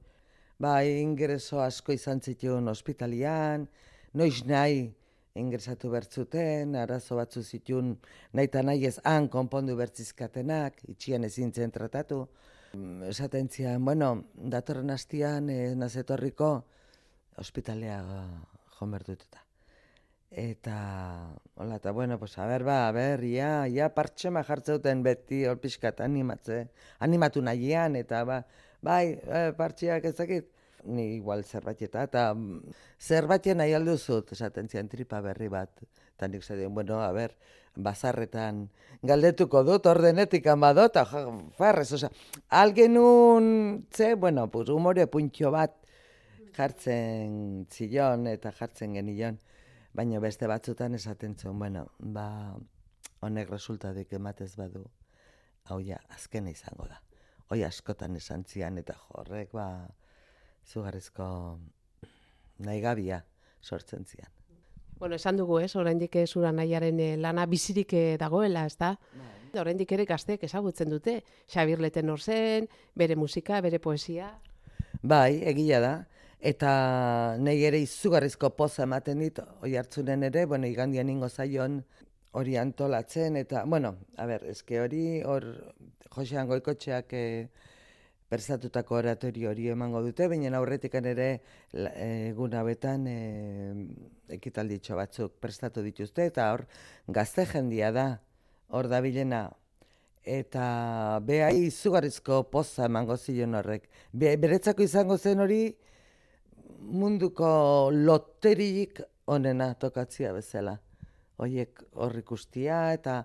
ba, 0.63 0.77
ingreso 0.85 1.59
asko 1.59 1.95
izan 1.95 2.21
zituen 2.21 2.69
ospitalian, 2.71 3.65
noiz 4.13 4.45
nahi 4.47 4.85
ingresatu 5.37 5.91
bertzuten, 5.93 6.75
arazo 6.79 7.17
batzu 7.19 7.43
zituen 7.43 7.95
nahi 8.33 8.49
eta 8.49 8.63
nahi 8.65 8.87
ez 8.89 8.97
han 9.03 9.27
konpondu 9.33 9.75
bertzizkatenak, 9.79 10.79
itxian 10.93 11.27
ezin 11.27 11.53
zen 11.53 11.73
tratatu. 11.75 12.23
Esaten 13.09 13.49
zian, 13.49 13.83
bueno, 13.85 14.11
datorren 14.55 14.93
hastian 14.93 15.49
e, 15.49 15.59
nazetorriko 15.75 16.51
ospitalea 17.43 17.99
joan 18.77 18.95
bertututa. 18.97 19.46
Eta, 20.29 21.33
hola, 21.55 21.77
eta 21.77 21.91
bueno, 21.91 22.19
pues, 22.19 22.37
a 22.37 22.45
ber, 22.45 22.63
ba, 22.63 22.87
a 22.87 22.91
ber, 22.91 23.23
ia, 23.23 23.67
ia 23.67 23.87
partxema 23.95 24.43
jartzeuten 24.43 25.01
beti 25.03 25.45
olpiskat 25.47 26.01
animatze, 26.03 26.67
animatu 26.99 27.41
nahian, 27.41 27.95
eta 27.95 28.23
ba, 28.27 28.41
bai, 28.83 29.15
e, 29.23 29.53
partxiak 29.55 30.03
ezakit, 30.11 30.49
ni 30.83 31.15
igual 31.15 31.43
zerbait 31.45 31.81
eta, 31.81 32.03
eta 32.03 32.25
mm, 32.33 32.75
zerbaiten 32.99 33.57
nahi 33.63 33.73
alduzut, 33.73 34.31
esaten 34.35 34.67
zian 34.67 34.91
tripa 34.91 35.21
berri 35.23 35.47
bat, 35.47 35.71
eta 36.17 36.27
nik 36.27 36.43
zedien, 36.43 36.75
bueno, 36.75 36.99
a 37.01 37.11
ber, 37.15 37.37
bazarretan 37.75 38.65
galdetuko 39.07 39.63
dut, 39.63 39.87
ordenetik 39.87 40.47
amadot, 40.51 40.99
farrez, 41.57 41.91
oza, 41.93 42.11
algenun, 42.49 43.87
ze, 43.95 44.13
bueno, 44.15 44.49
pues, 44.51 44.67
humore 44.69 45.07
puntio 45.07 45.51
bat 45.55 45.79
jartzen 46.57 47.65
zilon 47.71 48.27
eta 48.27 48.51
jartzen 48.51 48.97
genion, 48.99 49.39
baina 49.97 50.21
beste 50.21 50.47
batzutan 50.47 50.95
esaten 50.95 51.35
zuen, 51.35 51.57
bueno, 51.59 51.87
ba, 51.99 52.29
honek 53.25 53.49
resultadik 53.49 54.13
ematez 54.13 54.53
badu, 54.55 54.85
hau 55.65 55.81
ja, 55.81 55.97
azkena 56.13 56.53
izango 56.53 56.85
da 56.87 57.01
oi 57.53 57.63
askotan 57.63 58.15
esan 58.19 58.43
zian, 58.47 58.77
eta 58.81 58.95
horrek 59.15 59.53
ba, 59.55 59.67
zugarrizko 60.67 61.27
naigabia 62.65 63.21
sortzen 63.61 64.05
zian. 64.05 64.31
Bueno, 64.97 65.15
esan 65.15 65.37
dugu 65.37 65.59
ez, 65.61 65.75
oraindik 65.77 66.15
ez 66.17 66.31
ura 66.39 66.51
nahiaren 66.51 66.99
eh, 66.99 67.15
lana 67.21 67.45
bizirik 67.45 67.93
eh, 67.93 68.17
dagoela, 68.19 68.65
ez 68.65 68.77
da? 68.79 68.95
Bai. 69.13 69.33
Oraindik 69.61 69.91
ere 69.93 70.05
gazteek 70.09 70.43
ezagutzen 70.43 70.89
dute, 70.91 71.21
Xabir 71.47 71.79
Leten 71.81 72.11
zen, 72.17 72.67
bere 72.95 73.15
musika, 73.15 73.61
bere 73.61 73.79
poesia. 73.79 74.31
Bai, 75.01 75.41
egia 75.45 75.79
da. 75.79 75.93
Eta 76.39 77.35
nahi 77.41 77.63
ere 77.65 77.79
izugarrizko 77.81 78.51
poza 78.53 78.83
ematen 78.83 79.23
dit, 79.23 79.39
oi 79.65 79.75
hartzunen 79.75 80.23
ere, 80.23 80.45
bueno, 80.45 80.67
igandian 80.69 81.09
ingo 81.09 81.29
zaion 81.29 81.81
hori 82.37 82.57
antolatzen, 82.57 83.35
eta, 83.37 83.63
bueno, 83.65 83.95
a 84.17 84.25
ber, 84.29 84.43
eske 84.45 84.79
hori, 84.79 85.21
hor, 85.25 85.47
Josean 86.13 86.47
Goikotxeak 86.47 87.13
e, 87.13 87.23
prestatutako 88.29 88.99
oratorio 88.99 89.49
hori 89.49 89.67
emango 89.73 90.03
dute, 90.05 90.27
baina 90.27 90.57
aurretik 90.57 90.93
ere 90.99 91.41
egun 91.73 92.53
betan 92.65 93.07
e, 93.07 93.17
ekitalditxo 94.37 94.95
batzuk 94.95 95.39
prestatu 95.41 95.81
dituzte, 95.81 96.25
eta 96.25 96.51
hor 96.53 96.67
gazte 97.07 97.45
jendia 97.45 97.91
da, 97.91 98.19
hor 98.69 98.87
da 98.87 99.01
bilena, 99.01 99.49
eta 100.23 101.19
behai 101.23 101.65
izugarrizko 101.65 102.43
poza 102.51 102.85
emango 102.85 103.17
zion 103.17 103.55
horrek. 103.55 103.89
Be, 104.11 104.35
beretzako 104.37 104.83
izango 104.83 105.17
zen 105.17 105.39
hori 105.39 105.61
munduko 106.79 107.89
loterik 107.91 109.01
onena 109.27 109.73
tokatzia 109.73 110.33
bezala. 110.33 110.77
Hoiek 111.37 111.83
hor 111.93 112.17
ikustia 112.17 112.93
eta 112.93 113.21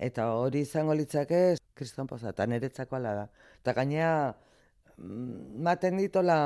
Eta 0.00 0.30
hori 0.32 0.62
izango 0.64 0.94
litzake 0.96 1.40
kriston 1.76 2.08
poza, 2.08 2.32
eta 2.32 2.46
niretzako 2.48 2.96
ala 2.96 3.12
da. 3.18 3.26
Eta 3.60 3.74
gainea, 3.76 4.12
mm, 4.96 5.60
maten 5.66 6.00
ditola, 6.00 6.38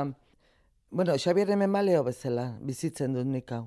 bueno, 0.91 1.15
Xabier 1.15 1.53
hemen 1.55 1.71
maleo 1.71 2.03
bezala, 2.03 2.49
bizitzen 2.59 3.15
dut 3.15 3.27
nik 3.31 3.51
hau. 3.55 3.63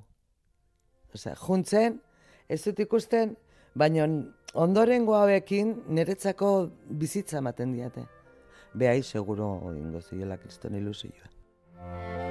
Osea, 1.14 1.34
juntzen, 1.40 2.02
ez 2.48 2.60
dut 2.66 2.84
ikusten, 2.84 3.34
baina 3.74 4.04
ondoren 4.52 5.08
hauekin 5.08 5.74
niretzako 5.88 6.52
bizitza 6.90 7.40
ematen 7.40 7.72
diate. 7.72 8.04
Behai, 8.74 9.02
seguro 9.02 9.72
ingo 9.72 10.00
ziola 10.00 10.36
kriston 10.36 10.76
ilusioa. 10.76 12.27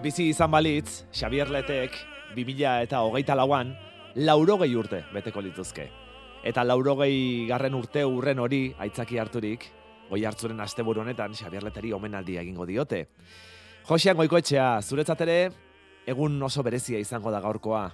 Bizi 0.00 0.30
izan 0.32 0.50
balitz, 0.50 1.04
Xabier 1.14 1.50
Letek, 1.54 1.94
2000 2.34 2.82
eta 2.88 3.04
hogeita 3.06 3.36
lauan, 3.38 3.76
laurogei 4.16 4.72
urte 4.74 5.04
beteko 5.14 5.44
lituzke. 5.44 5.99
Eta 6.40 6.64
laurogei 6.64 7.46
garren 7.50 7.74
urte 7.76 8.04
urren 8.08 8.38
hori 8.40 8.70
aitzaki 8.80 9.18
harturik, 9.20 9.66
goi 10.08 10.22
hartzuren 10.24 10.60
asteburu 10.64 11.02
honetan 11.02 11.34
Xabier 11.36 11.62
Leteri 11.66 11.92
omenaldia 11.92 12.40
egingo 12.40 12.64
diote. 12.66 13.06
Josean 13.88 14.16
goikoetxea, 14.16 14.80
zuretzat 14.80 15.20
ere, 15.26 15.38
egun 16.08 16.40
oso 16.42 16.64
berezia 16.64 16.98
izango 16.98 17.30
da 17.30 17.42
gaurkoa. 17.44 17.90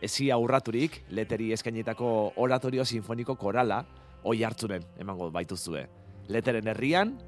Ezi 0.00 0.30
aurraturik, 0.32 1.02
leteri 1.12 1.50
eskainitako 1.52 2.32
oratorio 2.40 2.86
sinfoniko 2.88 3.36
korala, 3.36 3.82
oi 4.24 4.40
hartzuren 4.44 4.86
emango 4.98 5.28
baituzue. 5.30 5.84
Leteren 6.32 6.72
herrian, 6.72 7.18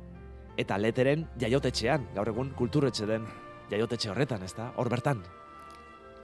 eta 0.57 0.81
leteren 0.81 1.27
jaiotetxean, 1.41 2.09
gaur 2.17 2.33
egun 2.33 2.57
kulturetxe 2.57 3.07
den 3.09 3.29
jaiotetxe 3.71 4.13
horretan, 4.13 4.43
ez 4.49 4.55
da? 4.57 4.73
Hor 4.77 4.89
bertan. 4.89 5.21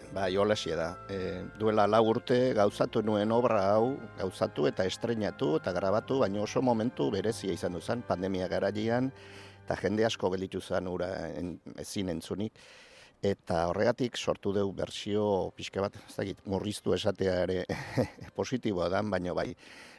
Bai, 0.09 0.37
holaxe 0.41 0.73
da. 0.73 0.89
E, 1.13 1.45
duela 1.61 1.85
lau 1.87 2.01
urte 2.09 2.55
gauzatu 2.57 3.03
nuen 3.05 3.33
obra 3.33 3.61
hau, 3.75 3.99
gauzatu 4.17 4.65
eta 4.71 4.87
estrenatu 4.89 5.57
eta 5.59 5.73
grabatu, 5.77 6.23
baina 6.23 6.41
oso 6.41 6.63
momentu 6.65 7.11
berezia 7.13 7.53
izan 7.53 7.77
duzan, 7.77 8.01
pandemia 8.09 8.49
garaian, 8.49 9.11
eta 9.65 9.77
jende 9.77 10.07
asko 10.09 10.31
gelitu 10.33 10.63
zen 10.65 10.89
ura 10.89 11.11
en, 11.37 11.59
ezin 11.77 12.09
entzunik. 12.15 12.57
Eta 13.21 13.67
horregatik 13.69 14.17
sortu 14.17 14.55
deu 14.55 14.71
bersio 14.73 15.51
pixka 15.57 15.85
bat, 15.85 16.01
ez 16.09 16.17
dakit, 16.17 16.41
murriztu 16.47 16.95
esatea 16.95 17.35
ere 17.45 17.59
positiboa 18.39 18.89
da, 18.89 19.03
baina 19.03 19.35
bai, 19.37 19.51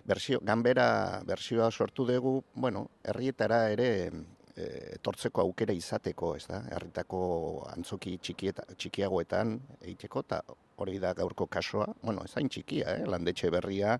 bersio, 0.09 0.39
ganbera 0.41 1.21
bersioa 1.27 1.69
sortu 1.69 2.07
dugu, 2.07 2.39
bueno, 2.55 2.87
herrietara 3.03 3.67
ere 3.69 3.89
etortzeko 4.95 5.43
aukera 5.45 5.73
izateko, 5.75 6.33
ez 6.35 6.45
da, 6.49 6.61
herritako 6.75 7.21
antzoki 7.71 8.17
txikieta, 8.17 8.65
txikiagoetan 8.75 9.57
egiteko, 9.81 10.25
eta 10.27 10.41
hori 10.79 10.99
da 10.99 11.13
gaurko 11.17 11.47
kasoa, 11.51 11.89
bueno, 12.01 12.23
ez 12.25 12.35
hain 12.37 12.49
txikia, 12.51 12.99
eh? 12.99 13.07
landetxe 13.09 13.51
berria, 13.53 13.97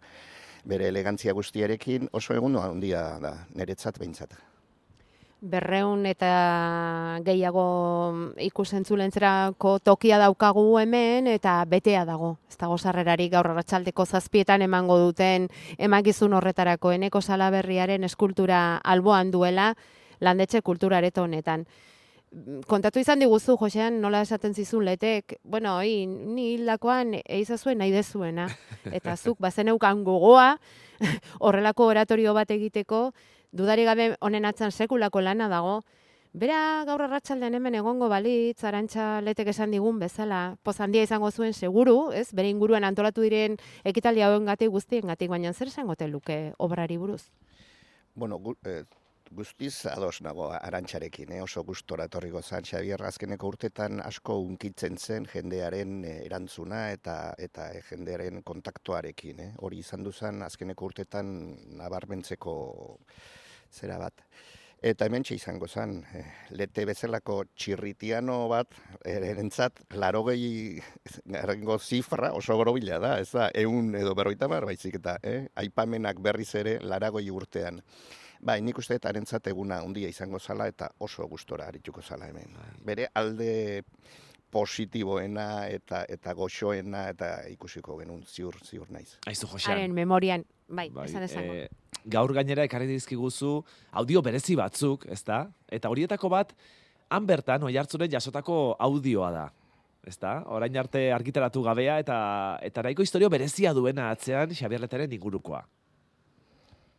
bere 0.70 0.88
elegantzia 0.92 1.34
guztiarekin, 1.34 2.10
oso 2.14 2.36
egun 2.36 2.60
handia 2.60 3.04
da, 3.24 3.36
niretzat 3.56 4.00
behintzat. 4.00 4.38
berreun 5.42 6.04
eta 6.06 6.30
gehiago 7.24 7.64
ikusentzulentzerako 8.44 9.78
tokia 9.80 10.18
daukagu 10.20 10.66
hemen 10.82 11.28
eta 11.32 11.64
betea 11.66 12.04
dago. 12.06 12.34
Ez 12.50 12.58
dago 12.60 12.78
sarrerarik 12.78 13.32
gaur 13.32 13.48
arratsaldeko 13.48 14.06
zazpietan 14.06 14.62
emango 14.62 14.98
duten 15.00 15.48
emakizun 15.78 16.36
horretarako 16.36 16.92
eneko 16.92 17.22
salaberriaren 17.22 18.04
eskultura 18.04 18.82
alboan 18.84 19.32
duela 19.32 19.74
landetxe 20.20 20.62
kulturareto 20.62 21.24
honetan. 21.24 21.66
Kontatu 22.70 23.02
izan 23.02 23.24
diguzu, 23.24 23.56
Josean, 23.58 24.02
nola 24.02 24.22
esaten 24.22 24.54
zizun 24.54 24.86
letek, 24.86 25.40
bueno, 25.44 25.80
hi, 25.82 26.06
ni 26.06 26.52
hildakoan 26.54 27.16
eizazuen 27.24 27.82
nahi 27.82 27.92
dezuena. 27.92 28.46
Eta 28.98 29.16
zuk, 29.18 29.40
bazeneukan 29.42 30.04
gogoa, 30.04 30.52
horrelako 31.46 31.90
oratorio 31.90 32.36
bat 32.38 32.52
egiteko, 32.54 33.10
dudari 33.52 33.88
gabe 33.88 34.12
honen 34.22 34.46
atzan 34.46 34.72
sekulako 34.72 35.26
lana 35.26 35.50
dago, 35.50 35.80
Bera 36.30 36.86
gaur 36.86 37.02
arratsaldean 37.02 37.56
hemen 37.58 37.74
egongo 37.80 38.06
balitz, 38.10 38.62
arantxa 38.64 39.18
letek 39.26 39.48
esan 39.50 39.72
digun 39.74 39.98
bezala, 39.98 40.58
poz 40.62 40.76
handia 40.80 41.02
izango 41.02 41.32
zuen 41.32 41.56
seguru, 41.58 42.12
ez? 42.14 42.28
Bere 42.38 42.52
inguruan 42.54 42.86
antolatu 42.86 43.24
diren 43.26 43.58
ekitaldi 43.84 44.22
hauen 44.22 44.46
gatik 44.46 44.70
guztien 44.70 45.10
gatik, 45.10 45.32
baina 45.32 45.54
zer 45.54 45.74
esango 45.74 45.96
te 45.96 46.08
luke 46.08 46.54
obrari 46.60 46.98
buruz? 46.98 47.32
Bueno, 48.14 48.38
gu, 48.38 48.54
eh, 48.64 48.84
guztiz 49.32 49.86
ados 49.86 50.22
nago 50.26 50.50
arantxarekin, 50.52 51.32
eh? 51.36 51.42
oso 51.44 51.64
gustora 51.64 52.08
etorriko 52.10 52.42
zan, 52.42 52.66
Xabier 52.66 53.02
azkeneko 53.06 53.50
urtetan 53.54 54.02
asko 54.04 54.40
unkitzen 54.42 54.98
zen 54.98 55.28
jendearen 55.30 56.04
eh, 56.06 56.16
erantzuna 56.26 56.90
eta 56.96 57.18
eta 57.38 57.70
eh, 57.74 57.82
jendearen 57.90 58.42
kontaktuarekin, 58.44 59.44
eh? 59.46 59.50
hori 59.66 59.82
izan 59.86 60.04
duzan 60.04 60.42
azkeneko 60.48 60.90
urtetan 60.90 61.34
nabarmentzeko 61.78 62.56
zera 63.72 64.00
bat. 64.02 64.26
Eta 64.80 65.10
hemen 65.10 65.26
izango 65.36 65.68
zen, 65.68 66.06
eh, 66.16 66.24
lete 66.56 66.86
bezalako 66.88 67.44
txirritiano 67.54 68.48
bat, 68.48 68.74
erentzat, 69.04 69.82
laro 69.92 70.24
gehi 70.24 70.80
errengo 71.36 71.78
zifra 71.78 72.32
oso 72.34 72.56
borobila 72.56 72.98
da, 73.04 73.18
ez 73.20 73.30
da, 73.32 73.50
eun 73.54 73.94
edo 73.96 74.16
berroita 74.16 74.48
bar, 74.48 74.66
baizik 74.66 74.96
eta, 75.02 75.18
eh? 75.22 75.50
aipamenak 75.56 76.24
berriz 76.24 76.54
ere 76.56 76.80
laragoi 76.80 77.30
urtean. 77.30 77.84
Bai, 78.40 78.62
nik 78.64 78.78
uste 78.80 78.96
eta 78.96 79.10
arentzat 79.12 79.48
eguna 79.52 79.82
handia 79.84 80.08
izango 80.08 80.40
zala 80.40 80.68
eta 80.72 80.90
oso 81.00 81.26
gustora 81.28 81.68
arituko 81.68 82.02
zala 82.02 82.30
hemen. 82.30 82.54
Bere 82.86 83.10
alde 83.14 83.84
positiboena 84.50 85.68
eta 85.70 86.06
eta 86.10 86.34
goxoena 86.34 87.04
eta 87.12 87.28
ikusiko 87.52 87.98
genuen 88.00 88.24
ziur 88.26 88.56
ziur 88.66 88.90
naiz. 88.92 89.18
Aizu, 89.28 89.48
Josean. 89.52 89.76
Haren 89.78 89.94
memorian, 89.94 90.46
bai, 90.68 90.88
Bai, 90.90 91.06
esan 91.06 91.24
esango. 91.28 91.54
eh, 91.54 91.68
gaur 92.06 92.34
gainera 92.34 92.64
ekarri 92.64 92.88
dizkiguzu 92.88 93.64
audio 93.92 94.22
berezi 94.22 94.56
batzuk, 94.56 95.06
ezta? 95.12 95.50
Eta 95.70 95.90
horietako 95.90 96.30
bat 96.30 96.56
han 97.10 97.26
bertan 97.28 97.64
oihartzunen 97.64 98.10
jasotako 98.12 98.76
audioa 98.80 99.32
da. 99.32 99.48
Ezta? 100.08 100.44
Orain 100.48 100.78
arte 100.80 101.12
argitaratu 101.12 101.62
gabea 101.62 102.00
eta 102.00 102.58
eta 102.64 102.82
nahiko 102.82 103.04
historio 103.04 103.30
berezia 103.30 103.74
duena 103.74 104.10
atzean 104.12 104.50
Xabier 104.56 104.82
Leteren 104.82 105.12
ingurukoa. 105.14 105.62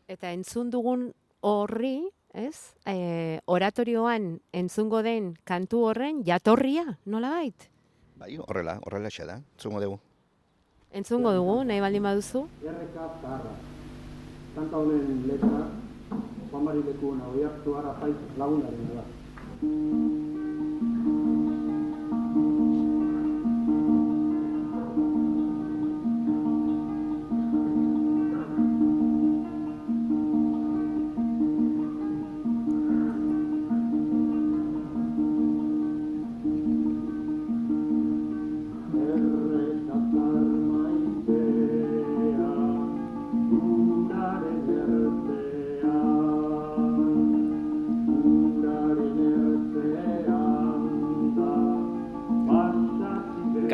Eta 0.06 0.30
entzun 0.32 0.70
dugun 0.70 1.08
horri, 1.40 2.10
ez? 2.32 2.74
E, 2.86 3.40
oratorioan 3.46 4.40
entzungo 4.52 5.02
den 5.02 5.34
kantu 5.44 5.84
horren 5.88 6.22
jatorria, 6.26 6.98
nola 7.04 7.30
bait? 7.34 7.68
Bai, 8.20 8.36
horrela, 8.38 8.78
horrela 8.84 9.10
xe 9.10 9.26
da, 9.26 9.40
zungo 9.58 9.80
dugu. 9.80 10.00
Entzungo 10.92 11.32
dugu, 11.32 11.62
nahi 11.64 11.80
baldin 11.80 12.02
baduzu. 12.02 12.44
RK 12.66 12.96
Zaharra. 13.22 13.54
Kanta 14.54 14.76
honen 14.76 15.22
letra, 15.28 15.62
Juan 16.50 16.64
Mari 16.66 16.82
Lekuna, 16.82 17.30
oiartu 17.30 17.78
ara 17.78 17.94
paiz 18.02 18.16
lagunaren 18.36 18.92
da. 18.96 19.06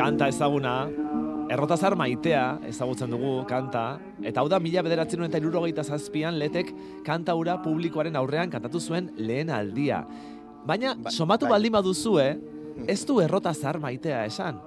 Kanta 0.07 0.29
ezaguna, 0.31 0.87
Errotazar 1.51 1.91
maitea 1.99 2.43
ezagutzen 2.69 3.11
dugu 3.11 3.41
kanta, 3.47 3.81
eta 4.23 4.39
hau 4.39 4.47
da 4.47 4.55
mila 4.63 4.79
bederatzen 4.85 5.25
eta 5.25 5.39
irurogeita 5.41 5.83
zazpian 5.83 6.37
letek 6.39 6.69
kanta 7.03 7.35
hura 7.35 7.57
publikoaren 7.63 8.15
aurrean 8.15 8.47
kantatu 8.53 8.79
zuen 8.79 9.09
lehen 9.17 9.49
aldia. 9.51 9.99
Baina, 10.67 10.93
Ba- 10.95 11.11
somatu 11.11 11.43
bai. 11.45 11.51
baldin 11.57 11.73
baduzue, 11.75 12.27
ez 12.87 13.05
du 13.05 13.19
errotazar 13.19 13.79
maitea 13.83 14.23
esan. 14.31 14.61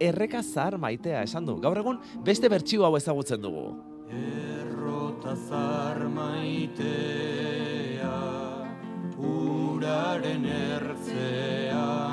erreka 0.00 0.42
zahar 0.42 0.78
maitea 0.78 1.22
esan 1.24 1.44
du. 1.46 1.56
Gaur 1.60 1.76
egun 1.78 1.98
beste 2.24 2.48
bertsio 2.52 2.84
hau 2.84 2.96
ezagutzen 2.96 3.40
dugu. 3.40 3.76
Errota 4.12 5.36
zar 5.48 6.08
maitea 6.08 6.84
Uraren 9.18 10.44
ertzean 10.44 12.05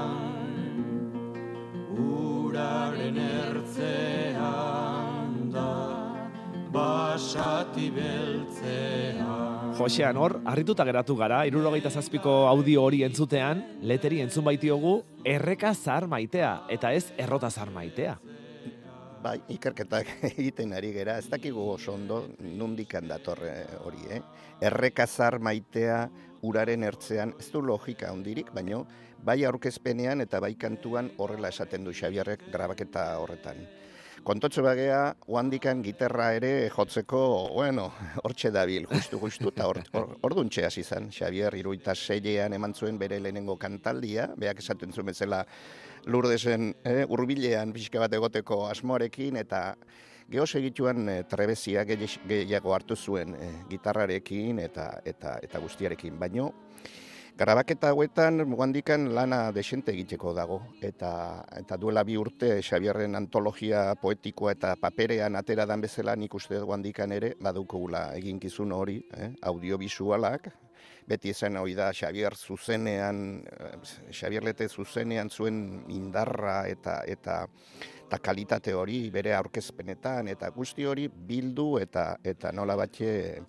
Josean 9.74 10.18
hor, 10.22 10.38
harrituta 10.46 10.86
geratu 10.86 11.16
gara, 11.18 11.44
irurogeita 11.50 11.90
zazpiko 11.90 12.46
audio 12.48 12.84
hori 12.86 13.02
entzutean, 13.06 13.64
leteri 13.82 14.22
entzun 14.22 14.46
baitiogu, 14.46 15.00
erreka 15.26 15.74
zahar 15.74 16.08
maitea, 16.08 16.54
eta 16.70 16.94
ez 16.94 17.08
errota 17.18 17.50
zahar 17.50 17.72
maitea. 17.74 18.18
Bai, 19.24 19.38
ikerketak 19.56 20.10
egiten 20.34 20.76
ari 20.78 20.92
gera, 20.94 21.18
ez 21.18 21.30
dakigu 21.32 21.64
oso 21.74 21.96
ondo 21.96 22.26
nundikan 22.44 23.08
datorre 23.08 23.54
hori, 23.88 24.04
eh? 24.12 24.22
Errekazar 24.62 25.40
maitea 25.40 26.04
uraren 26.44 26.84
ertzean, 26.84 27.34
ez 27.40 27.48
du 27.54 27.62
logika 27.64 28.12
hondirik, 28.12 28.52
baino 28.54 28.84
bai 29.24 29.40
aurkezpenean 29.48 30.22
eta 30.22 30.42
bai 30.44 30.54
kantuan 30.60 31.10
horrela 31.18 31.50
esaten 31.50 31.88
du 31.88 31.96
Xabierrek 31.96 32.50
grabaketa 32.52 33.14
horretan. 33.24 33.64
Kontotxo 34.24 34.62
bagea, 34.64 35.00
oandikan 35.28 35.82
gitarra 35.84 36.30
ere 36.38 36.70
jotzeko, 36.72 37.20
bueno, 37.52 37.90
hortxe 38.24 38.54
dabil, 38.56 38.86
justu, 38.88 39.20
justu, 39.20 39.52
eta 39.52 39.66
hor, 39.68 39.82
hor, 40.00 40.14
orduntxe 40.30 40.64
hasi 40.64 40.84
zen. 40.88 41.10
Xavier 41.12 41.52
iruita 41.60 41.92
seilean 41.96 42.56
eman 42.56 42.72
zuen 42.74 42.96
bere 43.02 43.20
lehenengo 43.20 43.58
kantaldia, 43.60 44.30
beak 44.40 44.62
esaten 44.64 44.96
zuen 44.96 45.10
bezala 45.12 45.42
lurdesen 46.08 46.72
eh, 46.88 47.04
urbilean 47.12 47.76
pixka 47.76 48.00
bat 48.06 48.16
egoteko 48.16 48.62
asmoarekin, 48.70 49.42
eta 49.44 49.76
geho 50.32 50.48
segituan 50.48 51.04
eh, 51.12 51.20
trebezia 51.28 51.84
gehi- 51.84 52.22
gehiago 52.30 52.72
hartu 52.78 52.96
zuen 52.96 53.36
eh, 53.36 53.52
gitarrarekin 53.70 54.64
eta, 54.64 54.88
eta, 55.04 55.36
eta 55.44 55.60
guztiarekin. 55.60 56.16
Baino, 56.20 56.48
Grabaketa 57.34 57.90
hauetan 57.90 58.44
guandikan 58.54 59.08
lana 59.16 59.52
desente 59.52 59.90
egiteko 59.92 60.36
dago 60.38 60.60
eta 60.86 61.14
eta 61.58 61.80
duela 61.82 62.04
bi 62.06 62.14
urte 62.22 62.60
Xabierren 62.62 63.18
antologia 63.18 63.96
poetikoa 64.02 64.52
eta 64.54 64.76
paperean 64.78 65.36
atera 65.36 65.66
dan 65.66 65.82
bezala 65.82 66.14
nik 66.16 66.36
uste 66.38 66.60
guandikan 66.62 67.12
ere 67.12 67.34
badukugula 67.42 68.04
eginkizun 68.20 68.72
hori, 68.78 69.00
eh? 69.18 69.32
audiovisualak, 69.50 70.52
beti 71.10 71.34
esan 71.34 71.58
hori 71.58 71.74
da 71.74 71.90
Xabier 71.90 72.38
zuzenean, 72.38 73.42
eh, 73.50 73.74
Xabier 74.12 74.46
Lete 74.46 74.70
zuzenean 74.70 75.34
zuen 75.34 75.86
indarra 75.90 76.68
eta 76.70 77.02
eta 77.08 77.48
eta 78.06 78.22
kalitate 78.22 78.78
hori 78.78 79.08
bere 79.10 79.34
aurkezpenetan 79.34 80.28
eta 80.30 80.54
guzti 80.54 80.86
hori 80.86 81.10
bildu 81.10 81.80
eta 81.82 82.12
eta 82.24 82.52
nola 82.54 82.78
batxe 82.78 83.42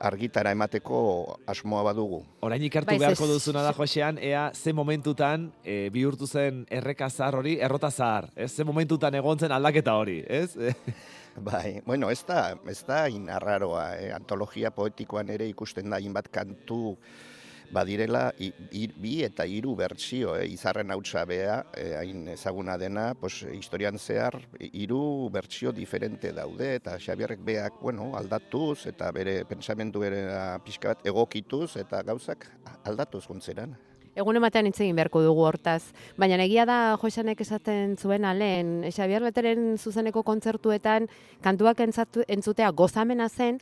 argitara 0.00 0.50
emateko 0.56 0.98
asmoa 1.46 1.82
badugu. 1.90 2.22
Orain 2.46 2.62
ikartu 2.64 2.86
Bai, 2.94 2.98
ze- 2.98 3.04
beharko 3.04 3.26
duzuna 3.28 3.62
da, 3.62 3.72
Josean, 3.76 4.18
ea 4.18 4.50
ze 4.54 4.72
momentutan 4.72 5.50
e, 5.64 5.90
bihurtu 5.92 6.26
zen 6.26 6.64
erreka 6.70 7.10
zahar 7.10 7.36
hori, 7.42 7.58
errota 7.60 7.90
zahar. 7.90 8.30
Ez 8.36 8.50
ze 8.56 8.64
momentutan 8.64 9.14
egon 9.14 9.38
zen 9.38 9.52
aldaketa 9.52 9.94
hori, 10.00 10.22
ez? 10.28 10.56
Bai, 11.50 11.80
bueno, 11.86 12.10
ez 12.10 12.24
da, 12.26 12.56
ez 12.68 12.80
da 12.84 13.04
inarraroa, 13.08 13.84
eh? 14.00 14.10
antologia 14.16 14.70
poetikoan 14.74 15.28
ere 15.30 15.46
ikusten 15.48 15.88
da 15.90 15.96
hainbat 16.00 16.26
kantu 16.32 16.96
badirela 17.70 18.32
bi 18.36 19.12
eta 19.24 19.46
hiru 19.46 19.74
bertsio, 19.78 20.34
eh? 20.36 20.46
izarren 20.50 20.90
hautsa 20.90 21.24
bea, 21.28 21.60
eh, 21.76 21.94
hain 21.98 22.28
ezaguna 22.34 22.76
dena, 22.78 23.14
pues, 23.14 23.42
historian 23.52 23.98
zehar 23.98 24.40
hiru 24.58 25.30
bertsio 25.32 25.72
diferente 25.72 26.32
daude, 26.32 26.74
eta 26.80 26.98
Xabierrek 26.98 27.44
beak, 27.44 27.80
bueno, 27.80 28.10
aldatuz, 28.16 28.86
eta 28.90 29.10
bere 29.12 29.44
pensamendu 29.44 30.00
bere 30.00 30.24
pixka 30.64 30.94
bat 30.94 31.06
egokituz, 31.06 31.76
eta 31.76 32.02
gauzak 32.02 32.48
aldatuz 32.84 33.26
guntzeran. 33.26 33.76
Egun 34.18 34.36
ematean 34.36 34.66
hitz 34.66 34.80
egin 34.82 34.96
beharko 34.98 35.22
dugu 35.22 35.44
hortaz. 35.46 35.92
Baina 36.18 36.36
egia 36.42 36.64
da 36.66 36.96
Josanek 36.98 37.40
esaten 37.44 37.94
zuen 37.96 38.26
lehen, 38.38 38.82
Xabier 38.90 39.22
Leteren 39.22 39.76
zuzeneko 39.78 40.24
kontzertuetan 40.26 41.06
kantuak 41.40 41.80
entzatu, 41.80 42.24
entzutea 42.26 42.72
gozamena 42.74 43.28
zen, 43.28 43.60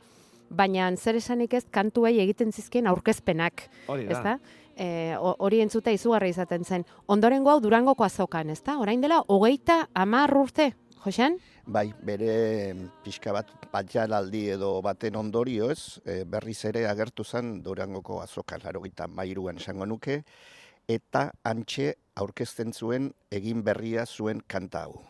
baina 0.51 0.89
zer 0.97 1.17
esanik 1.17 1.55
ez 1.55 1.65
kantuei 1.71 2.19
egiten 2.21 2.53
zizkien 2.53 2.87
aurkezpenak, 2.87 3.69
Hori 3.87 4.07
da. 4.07 4.13
ezta? 4.19 4.39
E, 4.77 5.15
ho- 5.19 5.35
hori 5.39 5.61
entzutea 5.61 5.93
izugarri 5.93 6.29
izaten 6.31 6.65
zen. 6.65 6.85
Ondorengo 7.07 7.51
hau 7.51 7.61
Durangoko 7.61 8.05
azokan, 8.05 8.51
ezta? 8.51 8.79
Orain 8.79 9.01
dela 9.01 9.23
hogeita 9.27 9.89
hamar 9.95 10.35
urte, 10.37 10.75
Josean? 11.05 11.37
Bai, 11.67 11.93
bere 12.03 12.75
pixka 13.05 13.33
bat 13.33 13.51
batxalaldi 13.73 14.49
edo 14.55 14.81
baten 14.83 15.17
ondorioz, 15.17 16.01
e, 16.07 16.25
berriz 16.25 16.65
ere 16.65 16.87
agertu 16.89 17.25
zen 17.25 17.63
Durangoko 17.63 18.21
azokan, 18.23 18.61
larogeita 18.65 19.07
mairuan 19.09 19.57
esango 19.59 19.85
nuke, 19.87 20.23
eta 20.89 21.33
antxe 21.45 21.95
aurkezten 22.17 22.73
zuen 22.73 23.13
egin 23.31 23.63
berria 23.63 24.07
zuen 24.07 24.41
kanta 24.47 24.85
hau. 24.87 25.03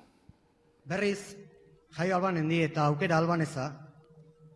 Berriz, 0.88 1.36
jaio 1.96 2.16
albanen 2.16 2.48
di 2.48 2.62
eta 2.64 2.86
aukera 2.86 3.18
albaneza, 3.18 3.68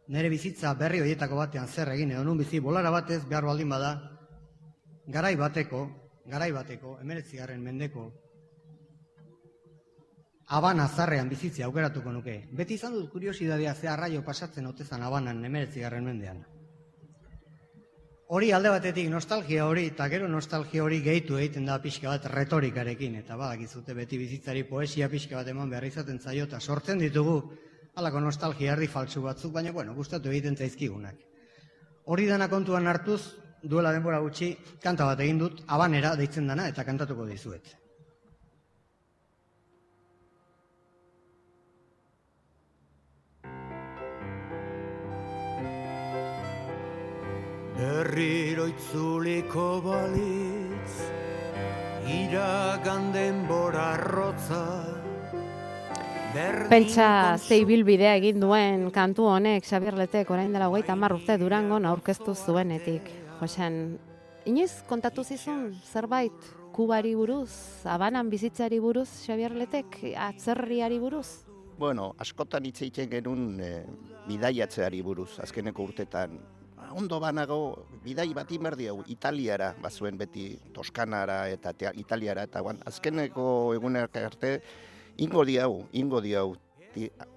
nire 0.08 0.28
bizitza 0.28 0.74
berri 0.74 1.00
horietako 1.00 1.36
batean 1.36 1.68
zer 1.68 1.92
egin 1.94 2.10
edo 2.10 2.24
nun 2.24 2.38
bizi, 2.38 2.60
bolara 2.60 2.90
batez 2.90 3.22
behar 3.28 3.44
baldin 3.44 3.68
bada, 3.68 3.92
garai 5.06 5.36
bateko, 5.36 5.86
garai 6.26 6.52
bateko, 6.52 6.98
emeretzigarren 7.00 7.62
mendeko, 7.62 8.10
Habana 10.52 10.84
zarrean 10.88 11.30
bizitzea 11.32 11.64
aukeratuko 11.64 12.12
nuke. 12.12 12.32
Beti 12.52 12.76
izan 12.76 12.92
dut 12.92 13.06
kuriosidadea 13.12 13.74
ze 13.74 13.88
arraio 13.88 14.22
pasatzen 14.24 14.66
otezan 14.68 15.02
Habanan 15.02 15.44
emeretzigarren 15.48 16.04
mendean. 16.04 16.42
Hori 18.32 18.50
alde 18.56 18.68
batetik 18.72 19.08
nostalgia 19.12 19.64
hori, 19.68 19.86
eta 19.92 20.08
gero 20.12 20.28
nostalgia 20.28 20.84
hori 20.84 21.00
gehitu 21.04 21.38
egiten 21.38 21.66
da 21.68 21.78
pixka 21.80 22.08
bat 22.08 22.28
retorikarekin, 22.32 23.16
eta 23.20 23.36
badakizute 23.36 23.96
beti 23.96 24.18
bizitzari 24.20 24.64
poesia 24.68 25.08
pixka 25.12 25.36
bat 25.36 25.48
eman 25.52 25.72
behar 25.72 25.84
izaten 25.88 26.20
zaio, 26.20 26.44
eta 26.48 26.60
sortzen 26.60 27.00
ditugu 27.00 27.36
halako 27.94 28.20
nostalgia 28.24 28.72
erdi 28.72 28.88
faltsu 28.88 29.22
batzuk, 29.24 29.52
baina 29.52 29.72
bueno, 29.72 29.94
gustatu 29.94 30.32
egiten 30.32 30.56
zaizkigunak. 30.56 31.18
Hori 32.12 32.26
dana 32.26 32.48
kontuan 32.48 32.88
hartuz, 32.88 33.20
duela 33.62 33.92
denbora 33.92 34.18
gutxi, 34.24 34.54
kanta 34.82 35.06
bat 35.06 35.20
egin 35.20 35.38
dut, 35.38 35.62
abanera 35.68 36.16
deitzen 36.16 36.48
dana, 36.50 36.66
eta 36.72 36.84
kantatuko 36.88 37.26
dizuet. 37.28 37.76
Berriro 47.76 48.66
itzuliko 48.70 49.66
balitz, 49.84 50.92
iragan 52.14 53.10
denbora 53.14 53.86
arrotza, 53.94 55.01
Pentsa 56.32 57.36
ze 57.36 57.58
ibilbidea 57.60 58.14
egin 58.16 58.38
duen 58.40 58.86
kantu 58.94 59.26
honek 59.28 59.66
Xabier 59.66 59.92
Letek 59.98 60.30
orain 60.32 60.52
dela 60.54 60.70
hogeita 60.70 60.94
hamar 60.94 61.12
urte 61.12 61.36
Durangon 61.36 61.84
aurkeztu 61.84 62.32
zuenetik. 62.34 63.10
Josean, 63.40 63.98
inoiz 64.48 64.78
kontatu 64.88 65.24
zizun 65.24 65.74
zerbait 65.92 66.32
Kubari 66.72 67.12
buruz, 67.14 67.50
Habanan 67.84 68.30
bizitzari 68.32 68.78
buruz 68.80 69.08
Xabier 69.26 69.52
Letek, 69.52 69.98
atzerriari 70.16 70.96
buruz? 71.02 71.42
Bueno, 71.76 72.14
askotan 72.18 72.64
hitz 72.64 72.80
egiten 72.80 73.10
genuen 73.12 73.60
e, 73.60 73.70
bidaiatzeari 74.28 75.02
buruz, 75.04 75.34
azkeneko 75.42 75.84
urtetan. 75.84 76.38
Ondo 76.96 77.18
banago, 77.20 77.58
bidai 78.04 78.30
bat 78.32 78.48
inberdi 78.52 78.88
hau, 78.88 79.02
Italiara, 79.12 79.74
bazuen 79.82 80.16
beti 80.16 80.54
Toskanara 80.72 81.42
eta 81.52 81.72
te- 81.76 81.92
Italiara, 82.00 82.44
eta 82.48 82.60
guan, 82.64 82.80
azkeneko 82.88 83.74
egunak 83.76 84.16
arte, 84.16 84.54
ingo 85.16 85.44
di 85.44 85.58
hau, 85.58 85.86
ingo 85.92 86.20
di 86.20 86.34
hau, 86.34 86.54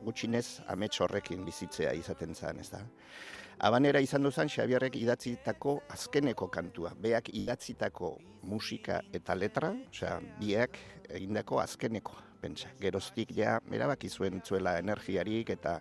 gutxinez 0.03 0.61
amets 0.67 0.99
horrekin 1.01 1.45
bizitzea 1.45 1.93
izaten 1.93 2.35
zen, 2.35 2.59
ez 2.59 2.69
da. 2.69 2.81
Abanera 3.63 4.01
izan 4.03 4.23
duzan, 4.23 4.49
Xabierrek 4.51 4.97
idatzitako 4.99 5.77
azkeneko 5.95 6.49
kantua. 6.51 6.91
Beak 6.99 7.29
idatzitako 7.33 8.17
musika 8.45 9.01
eta 9.13 9.35
letra, 9.35 9.73
osea, 9.89 10.19
biak 10.39 10.77
egindako 11.09 11.59
azkeneko, 11.61 12.15
pentsa. 12.45 12.69
Geroztik 12.81 13.31
ja, 13.35 13.57
erabaki 13.73 14.09
zuen 14.09 14.41
zuela 14.45 14.75
energiarik 14.81 15.49
eta 15.55 15.79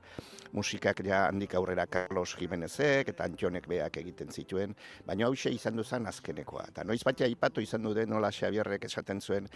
musikak 0.57 1.03
ja 1.05 1.24
handik 1.29 1.55
aurrera 1.59 1.87
Carlos 1.90 2.37
Jimenezek 2.38 3.11
eta 3.12 3.27
Antxonek 3.29 3.68
beak 3.70 3.98
egiten 4.00 4.33
zituen, 4.33 4.74
baina 5.07 5.29
hause 5.29 5.53
izan 5.53 5.77
duzan 5.81 6.09
azkenekoa. 6.11 6.68
Eta 6.72 6.87
noiz 6.88 7.03
batia 7.05 7.29
ipatu 7.31 7.64
izan 7.64 7.85
dute 7.85 8.07
nola 8.11 8.31
Xabierrek 8.33 8.88
esaten 8.88 9.20
zuen, 9.20 9.48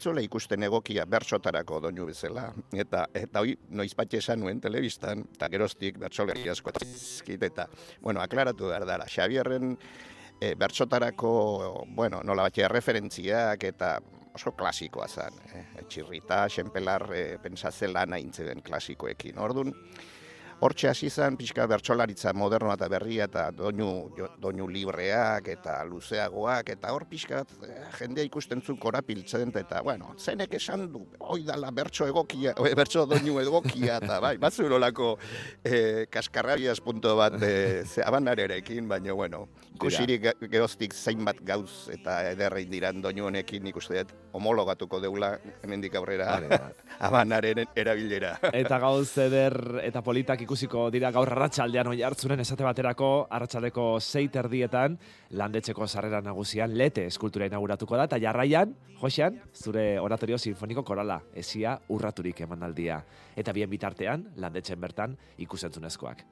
zuela 0.00 0.24
ikusten 0.26 0.68
egokia 0.68 1.06
bertsotarako 1.06 1.80
doinu 1.86 2.08
bezala, 2.10 2.50
eta 2.84 3.06
eta 3.14 3.44
hoi 3.44 3.56
noiz 3.70 3.92
bat 3.96 4.14
esan 4.20 4.42
nuen 4.44 4.60
telebistan, 4.60 5.24
eta 5.36 5.48
geroztik 5.52 5.98
bertsolari 6.02 6.48
asko 6.50 6.72
eta, 7.40 7.68
bueno, 8.00 8.20
aklaratu 8.20 8.68
behar 8.68 8.86
dara, 8.86 9.06
Xabierren 9.08 9.76
e, 10.40 10.54
bertsotarako, 10.56 11.86
bueno, 11.94 12.22
nola 12.24 12.48
bat 12.48 12.56
referentziak 12.72 13.64
eta 13.68 13.98
oso 14.34 14.52
klasikoa 14.56 15.08
zen. 15.08 15.36
Eh? 15.54 15.64
Txirrita, 15.88 16.44
xenpelar, 16.48 17.06
eh, 17.14 17.38
pentsazela 17.42 18.06
nahi 18.06 18.30
den 18.38 18.62
klasikoekin. 18.62 19.38
Orduan, 19.38 19.74
Hortxe 20.60 20.90
hasi 20.90 21.08
zen 21.08 21.38
pixka 21.40 21.64
bertsolaritza 21.70 22.34
modernoa 22.36 22.74
eta 22.76 22.88
berria 22.92 23.24
eta 23.30 23.46
doinu, 23.56 24.10
doinu 24.42 24.66
libreak 24.68 25.46
eta 25.54 25.78
luzeagoak 25.88 26.68
eta 26.74 26.90
hor 26.92 27.06
pixka 27.08 27.40
eh, 27.64 27.78
jendea 27.96 28.26
ikusten 28.28 28.60
zuen 28.60 28.76
korapiltzen 28.76 29.54
eta 29.56 29.80
bueno, 29.86 30.12
zenek 30.20 30.52
esan 30.58 30.84
du, 30.92 31.06
hoi 31.18 31.40
dala 31.48 31.70
bertso 31.72 32.04
egokia, 32.10 32.52
e, 32.60 32.74
bertso 32.76 33.06
doinu 33.08 33.38
egokia 33.40 33.96
eta 34.02 34.18
bai, 34.20 34.34
batzu 34.42 34.68
olako 34.76 35.14
eh, 35.64 36.04
kaskarrabiaz 36.12 36.76
punto 36.84 37.16
bat 37.16 37.40
eh, 37.42 37.82
ze 37.86 38.04
abanarerekin, 38.04 38.86
baina 38.88 39.14
bueno, 39.16 39.46
ikusirik 39.74 40.22
ge- 40.28 40.50
geoztik 40.52 40.92
zeinbat 40.92 41.40
gauz 41.40 41.88
eta 41.96 42.18
ederrein 42.34 42.68
diran 42.70 43.00
doinu 43.00 43.30
honekin 43.30 43.64
nik 43.64 43.80
uste 43.80 44.04
dut 44.04 44.12
homologatuko 44.36 45.00
deula 45.00 45.32
hemendik 45.64 45.96
aurrera 45.96 46.36
abanaren 47.08 47.64
erabilera. 47.74 48.36
Eta 48.52 48.78
gauz 48.78 49.08
eder 49.24 49.56
eta 49.82 50.02
politak 50.04 50.44
ikusiko 50.50 50.88
dira 50.90 51.12
gaur 51.14 51.30
arratsaldean 51.30 51.92
oi 51.92 52.00
hartzunen 52.02 52.40
esate 52.42 52.64
baterako 52.66 53.08
arratsaldeko 53.36 53.84
sei 54.02 54.24
terdietan 54.34 54.96
landetxeko 55.38 55.86
sarrera 55.86 56.18
nagusian 56.26 56.74
lete 56.74 57.04
eskultura 57.06 57.46
inauguratuko 57.46 57.94
da 57.94 58.08
eta 58.08 58.18
jarraian, 58.18 58.72
Josean, 58.98 59.38
zure 59.54 59.84
oratorio 60.02 60.38
sinfoniko 60.42 60.82
korala, 60.82 61.20
esia 61.32 61.76
urraturik 61.88 62.42
emanaldia. 62.48 62.98
Eta 63.36 63.54
bien 63.54 63.70
bitartean, 63.70 64.26
landetxen 64.42 64.80
bertan 64.80 65.14
ikusentzunezkoak. 65.38 66.26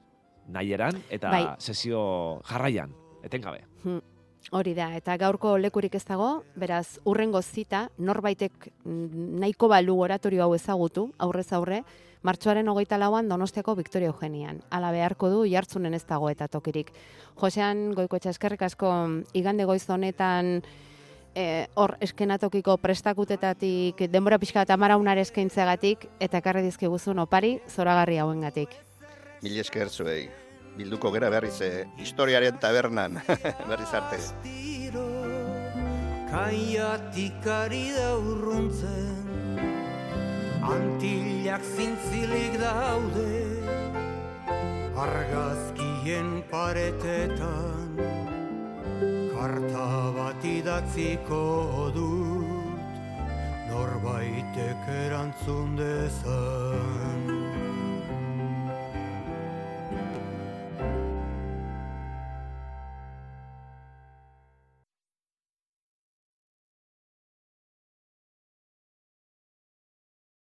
Nahieran 0.51 0.99
eta 1.09 1.31
Bai. 1.31 1.45
sesio 1.57 2.41
jarraian, 2.51 2.91
etengabe. 3.23 3.63
Hmm, 3.85 4.03
Hori 4.51 4.71
da, 4.73 4.91
eta 4.95 5.15
gaurko 5.19 5.57
lekurik 5.59 5.95
ez 5.95 6.03
dago, 6.07 6.43
beraz, 6.57 6.99
urrengo 7.05 7.41
zita, 7.41 7.89
norbaitek 7.97 8.69
nahiko 8.85 9.67
balu 9.67 9.99
oratorio 10.01 10.45
hau 10.45 10.53
ezagutu, 10.55 11.09
aurrez 11.19 11.51
aurre, 11.53 11.83
martxoaren 12.21 12.67
hogeita 12.67 12.97
lauan 12.97 13.29
Donostiako 13.29 13.75
Victoria 13.75 14.09
Eugenian. 14.09 14.61
Ala 14.69 14.91
beharko 14.91 15.29
du, 15.31 15.43
jartzunen 15.47 15.93
ez 15.93 16.03
dago 16.07 16.29
eta 16.29 16.47
tokirik. 16.47 16.91
Josean, 17.39 17.93
goikoetxa 17.95 18.33
eskerrik 18.35 18.65
asko 18.67 18.91
igande 19.33 19.65
goiz 19.65 19.83
honetan, 19.89 20.61
eh, 21.35 21.67
hor 21.75 21.95
eskenatokiko 22.01 22.77
prestakutetatik, 22.77 24.09
denbora 24.11 24.39
pixka 24.39 24.65
eta 24.67 24.77
maraunare 24.77 25.21
eskaintzeagatik, 25.21 26.09
eta 26.19 26.43
ekarri 26.43 26.63
dizkiguzun 26.63 27.19
opari, 27.19 27.59
zoragarri 27.69 28.17
hauengatik. 28.17 28.75
Mil 29.41 29.59
esker 29.59 29.89
zuei. 29.89 30.29
Bilduko 30.77 31.11
gera 31.11 31.29
berriz 31.29 31.59
eh, 31.61 31.87
historiaren 31.97 32.59
tabernan. 32.59 33.21
berriz 33.69 33.93
arte. 33.93 34.19
Kaiatik 36.29 37.47
ari 37.49 37.89
da 37.95 38.11
urruntzen 38.19 39.28
Antillak 40.61 41.63
zintzilik 41.63 42.59
daude 42.59 43.31
Argazkien 44.99 46.43
paretetan. 46.51 47.95
Karta 49.31 49.87
bat 50.17 50.43
idatziko 50.43 51.45
dut 51.95 52.83
Norbaitek 53.71 54.87
erantzun 55.05 55.77
dezan 55.79 57.28